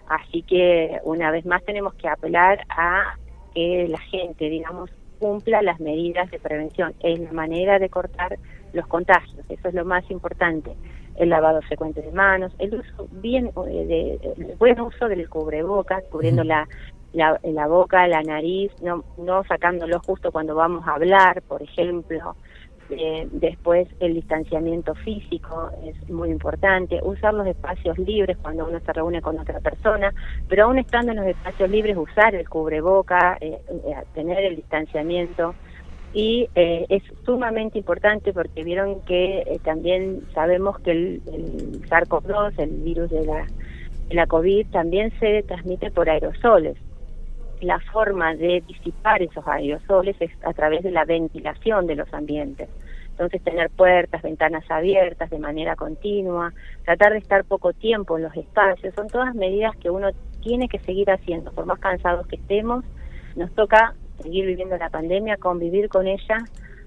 Así 0.07 0.43
que 0.43 0.99
una 1.03 1.31
vez 1.31 1.45
más 1.45 1.63
tenemos 1.63 1.93
que 1.95 2.07
apelar 2.07 2.65
a 2.69 3.15
que 3.55 3.87
la 3.89 3.99
gente, 3.99 4.49
digamos, 4.49 4.91
cumpla 5.19 5.61
las 5.61 5.79
medidas 5.79 6.29
de 6.31 6.39
prevención. 6.39 6.93
Es 7.01 7.19
la 7.19 7.31
manera 7.31 7.79
de 7.79 7.89
cortar 7.89 8.37
los 8.73 8.87
contagios, 8.87 9.45
eso 9.49 9.67
es 9.67 9.73
lo 9.73 9.85
más 9.85 10.09
importante. 10.09 10.75
El 11.15 11.29
lavado 11.29 11.61
frecuente 11.61 12.01
de 12.01 12.11
manos, 12.11 12.53
el 12.59 12.75
uso 12.75 13.07
bien, 13.11 13.51
eh, 13.67 13.85
de, 13.85 14.33
el 14.37 14.55
buen 14.57 14.79
uso 14.79 15.07
del 15.07 15.29
cubrebocas, 15.29 16.03
cubriendo 16.09 16.43
la, 16.43 16.67
la, 17.13 17.39
la 17.43 17.67
boca, 17.67 18.07
la 18.07 18.21
nariz, 18.23 18.71
no, 18.81 19.03
no 19.17 19.43
sacándolo 19.43 19.99
justo 19.99 20.31
cuando 20.31 20.55
vamos 20.55 20.87
a 20.87 20.93
hablar, 20.93 21.41
por 21.43 21.61
ejemplo, 21.61 22.35
eh, 22.93 23.25
después 23.31 23.87
el 24.01 24.15
distanciamiento 24.15 24.93
físico 24.95 25.71
es 25.85 26.09
muy 26.09 26.29
importante, 26.29 26.99
usar 27.01 27.33
los 27.33 27.47
espacios 27.47 27.97
libres 27.97 28.37
cuando 28.41 28.67
uno 28.67 28.81
se 28.81 28.91
reúne 28.91 29.21
con 29.21 29.39
otra 29.39 29.61
persona, 29.61 30.13
pero 30.49 30.65
aún 30.65 30.77
estando 30.77 31.11
en 31.11 31.19
los 31.19 31.27
espacios 31.27 31.69
libres 31.69 31.95
usar 31.95 32.35
el 32.35 32.49
cubreboca, 32.49 33.37
eh, 33.39 33.61
eh, 33.69 33.95
tener 34.13 34.43
el 34.43 34.57
distanciamiento 34.57 35.55
y 36.13 36.49
es 36.55 37.03
sumamente 37.25 37.77
importante 37.77 38.33
porque 38.33 38.63
vieron 38.63 39.01
que 39.01 39.59
también 39.63 40.21
sabemos 40.33 40.79
que 40.79 40.91
el, 40.91 41.21
el 41.33 41.81
SARS-CoV-2, 41.89 42.59
el 42.59 42.69
virus 42.83 43.09
de 43.09 43.25
la, 43.25 43.47
de 44.09 44.15
la 44.15 44.27
COVID, 44.27 44.67
también 44.67 45.11
se 45.19 45.43
transmite 45.43 45.89
por 45.91 46.09
aerosoles 46.09 46.77
la 47.61 47.79
forma 47.79 48.35
de 48.35 48.63
disipar 48.67 49.21
esos 49.21 49.47
aerosoles 49.47 50.15
es 50.19 50.31
a 50.43 50.53
través 50.53 50.83
de 50.83 50.91
la 50.91 51.05
ventilación 51.05 51.87
de 51.87 51.95
los 51.95 52.11
ambientes. 52.13 52.69
Entonces 53.11 53.43
tener 53.43 53.69
puertas, 53.69 54.21
ventanas 54.23 54.63
abiertas 54.69 55.29
de 55.29 55.37
manera 55.37 55.75
continua, 55.75 56.53
tratar 56.83 57.13
de 57.13 57.19
estar 57.19 57.43
poco 57.45 57.71
tiempo 57.71 58.17
en 58.17 58.23
los 58.23 58.35
espacios, 58.35 58.95
son 58.95 59.07
todas 59.07 59.35
medidas 59.35 59.75
que 59.77 59.91
uno 59.91 60.09
tiene 60.41 60.67
que 60.67 60.79
seguir 60.79 61.11
haciendo, 61.11 61.51
por 61.51 61.65
más 61.67 61.79
cansados 61.79 62.25
que 62.27 62.37
estemos, 62.37 62.83
nos 63.35 63.51
toca 63.53 63.93
seguir 64.21 64.45
viviendo 64.45 64.77
la 64.77 64.89
pandemia, 64.89 65.37
convivir 65.37 65.89
con 65.89 66.07
ella 66.07 66.37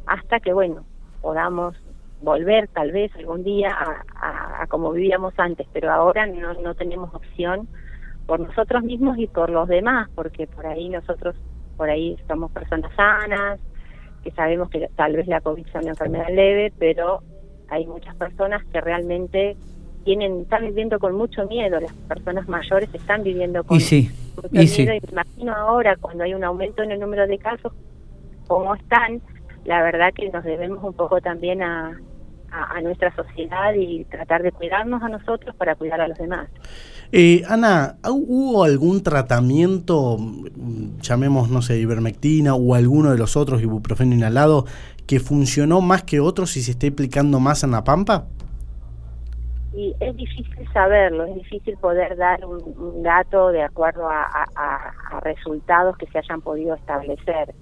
hasta 0.06 0.40
que, 0.40 0.52
bueno, 0.52 0.84
podamos 1.20 1.74
volver 2.20 2.68
tal 2.68 2.92
vez 2.92 3.14
algún 3.16 3.44
día 3.44 3.70
a, 3.70 4.62
a 4.62 4.66
como 4.66 4.92
vivíamos 4.92 5.34
antes, 5.36 5.66
pero 5.72 5.90
ahora 5.92 6.26
no, 6.26 6.54
no 6.54 6.74
tenemos 6.74 7.14
opción 7.14 7.68
por 8.26 8.40
nosotros 8.40 8.82
mismos 8.82 9.18
y 9.18 9.26
por 9.26 9.50
los 9.50 9.68
demás, 9.68 10.08
porque 10.14 10.46
por 10.46 10.66
ahí 10.66 10.88
nosotros, 10.88 11.36
por 11.76 11.90
ahí 11.90 12.16
somos 12.26 12.50
personas 12.52 12.90
sanas, 12.94 13.60
que 14.22 14.30
sabemos 14.30 14.70
que 14.70 14.88
tal 14.96 15.14
vez 15.14 15.26
la 15.26 15.40
COVID 15.40 15.66
es 15.66 15.74
una 15.74 15.90
enfermedad 15.90 16.28
leve, 16.30 16.72
pero 16.78 17.20
hay 17.68 17.86
muchas 17.86 18.14
personas 18.16 18.64
que 18.72 18.80
realmente 18.80 19.56
tienen 20.04 20.42
están 20.42 20.66
viviendo 20.66 20.98
con 20.98 21.16
mucho 21.16 21.46
miedo, 21.46 21.80
las 21.80 21.92
personas 21.92 22.48
mayores 22.48 22.88
están 22.94 23.22
viviendo 23.22 23.64
con 23.64 23.78
mucho 23.78 23.94
miedo. 23.94 24.12
Y 24.52 25.10
imagino 25.10 25.54
ahora, 25.54 25.96
cuando 25.96 26.24
hay 26.24 26.34
un 26.34 26.44
aumento 26.44 26.82
en 26.82 26.92
el 26.92 27.00
número 27.00 27.26
de 27.26 27.38
casos, 27.38 27.72
cómo 28.46 28.74
están, 28.74 29.20
la 29.64 29.82
verdad 29.82 30.12
que 30.14 30.28
nos 30.30 30.44
debemos 30.44 30.82
un 30.84 30.92
poco 30.92 31.20
también 31.20 31.62
a, 31.62 31.98
a, 32.54 32.80
nuestra 32.80 33.14
sociedad 33.14 33.74
y 33.74 34.04
tratar 34.04 34.42
de 34.42 34.52
cuidarnos 34.52 35.02
a 35.02 35.08
nosotros 35.08 35.54
para 35.56 35.74
cuidar 35.74 36.00
a 36.00 36.08
los 36.08 36.18
demás. 36.18 36.48
Eh, 37.12 37.42
Ana, 37.48 37.96
¿hubo 38.08 38.64
algún 38.64 39.02
tratamiento, 39.02 40.18
llamemos, 41.00 41.50
no 41.50 41.62
sé, 41.62 41.78
ivermectina 41.78 42.54
o 42.54 42.74
alguno 42.74 43.10
de 43.10 43.18
los 43.18 43.36
otros, 43.36 43.62
ibuprofeno 43.62 44.14
inhalado, 44.14 44.66
que 45.06 45.20
funcionó 45.20 45.80
más 45.80 46.02
que 46.02 46.20
otros 46.20 46.56
y 46.56 46.62
se 46.62 46.72
está 46.72 46.86
aplicando 46.86 47.40
más 47.40 47.62
en 47.64 47.72
la 47.72 47.84
pampa? 47.84 48.26
Y 49.76 49.94
es 49.98 50.16
difícil 50.16 50.68
saberlo, 50.72 51.24
es 51.24 51.34
difícil 51.34 51.76
poder 51.78 52.16
dar 52.16 52.44
un, 52.44 53.02
dato 53.02 53.48
de 53.48 53.62
acuerdo 53.62 54.08
a, 54.08 54.24
resultados 55.22 55.96
que 55.96 56.06
se 56.06 56.18
hayan 56.18 56.40
podido 56.40 56.74
establecer. 56.74 57.54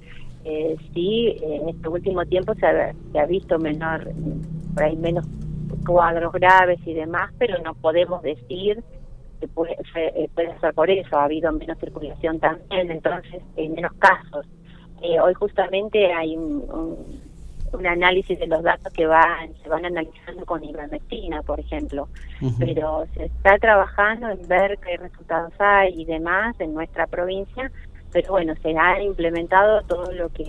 Eh, 0.45 0.77
sí, 0.93 1.37
en 1.41 1.69
este 1.69 1.89
último 1.89 2.25
tiempo 2.27 2.55
se 2.55 2.67
ha 2.67 3.27
visto 3.27 3.59
menor 3.59 4.11
por 4.75 4.83
ahí 4.83 4.97
menos 4.97 5.25
cuadros 5.87 6.33
graves 6.33 6.81
y 6.87 6.95
demás, 6.95 7.31
pero 7.39 7.59
no 7.63 7.75
podemos 7.75 8.23
decir 8.23 8.83
que 9.41 9.49
puede, 9.49 9.77
eh, 9.97 10.29
puede 10.35 10.59
ser 10.61 10.75
por 10.75 10.91
eso, 10.91 11.17
ha 11.17 11.25
habido 11.25 11.51
menos 11.53 11.79
circulación 11.79 12.39
también, 12.39 12.91
entonces 12.91 13.43
en 13.57 13.75
menos 13.75 13.93
casos. 13.95 14.47
Eh, 15.03 15.19
hoy 15.21 15.35
justamente 15.35 16.13
hay 16.13 16.37
un, 16.37 16.63
un, 16.71 17.32
análisis 17.87 18.39
de 18.39 18.47
los 18.47 18.63
datos 18.63 18.93
que 18.93 19.07
van 19.07 19.55
se 19.63 19.69
van 19.69 19.85
analizando 19.85 20.45
con 20.47 20.63
ivermectina, 20.65 21.43
por 21.43 21.61
ejemplo, 21.61 22.09
pero 22.59 23.07
se 23.15 23.27
está 23.27 23.59
trabajando 23.59 24.29
en 24.29 24.47
ver 24.49 24.79
qué 24.79 24.97
resultados 24.97 25.53
hay 25.59 26.01
y 26.01 26.05
demás 26.05 26.55
en 26.61 26.75
nuestra 26.75 27.07
provincia, 27.07 27.71
pero 28.13 28.33
bueno, 28.33 28.55
se 28.63 28.77
ha 28.77 29.03
implementado 29.03 29.83
todo 29.83 30.13
lo 30.13 30.29
que 30.31 30.45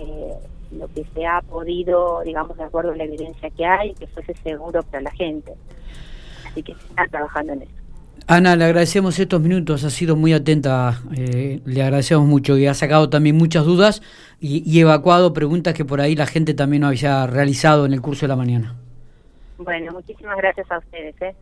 lo 0.72 0.88
que 0.88 1.04
se 1.14 1.26
ha 1.26 1.40
podido, 1.42 2.22
digamos, 2.24 2.56
de 2.56 2.64
acuerdo 2.64 2.92
a 2.92 2.96
la 2.96 3.04
evidencia 3.04 3.50
que 3.50 3.64
hay, 3.64 3.94
que 3.94 4.06
fuese 4.08 4.34
seguro 4.42 4.82
para 4.82 5.02
la 5.02 5.10
gente. 5.12 5.54
Así 6.46 6.62
que 6.62 6.74
se 6.74 6.86
está 6.88 7.06
trabajando 7.06 7.52
en 7.52 7.62
eso. 7.62 7.83
Ana, 8.26 8.56
le 8.56 8.64
agradecemos 8.64 9.18
estos 9.18 9.40
minutos, 9.40 9.84
ha 9.84 9.90
sido 9.90 10.16
muy 10.16 10.32
atenta, 10.32 11.00
eh, 11.14 11.60
le 11.66 11.82
agradecemos 11.82 12.26
mucho 12.26 12.56
y 12.56 12.66
ha 12.66 12.72
sacado 12.72 13.10
también 13.10 13.36
muchas 13.36 13.66
dudas 13.66 14.00
y, 14.40 14.80
evacuado 14.80 15.34
preguntas 15.34 15.74
que 15.74 15.84
por 15.84 16.00
ahí 16.00 16.16
la 16.16 16.26
gente 16.26 16.54
también 16.54 16.82
no 16.82 16.88
había 16.88 17.26
realizado 17.26 17.84
en 17.84 17.92
el 17.92 18.00
curso 18.00 18.24
de 18.24 18.28
la 18.28 18.36
mañana. 18.36 18.76
Bueno, 19.58 19.92
muchísimas 19.92 20.38
gracias 20.38 20.70
a 20.70 20.78
ustedes. 20.78 21.14
¿eh? 21.20 21.34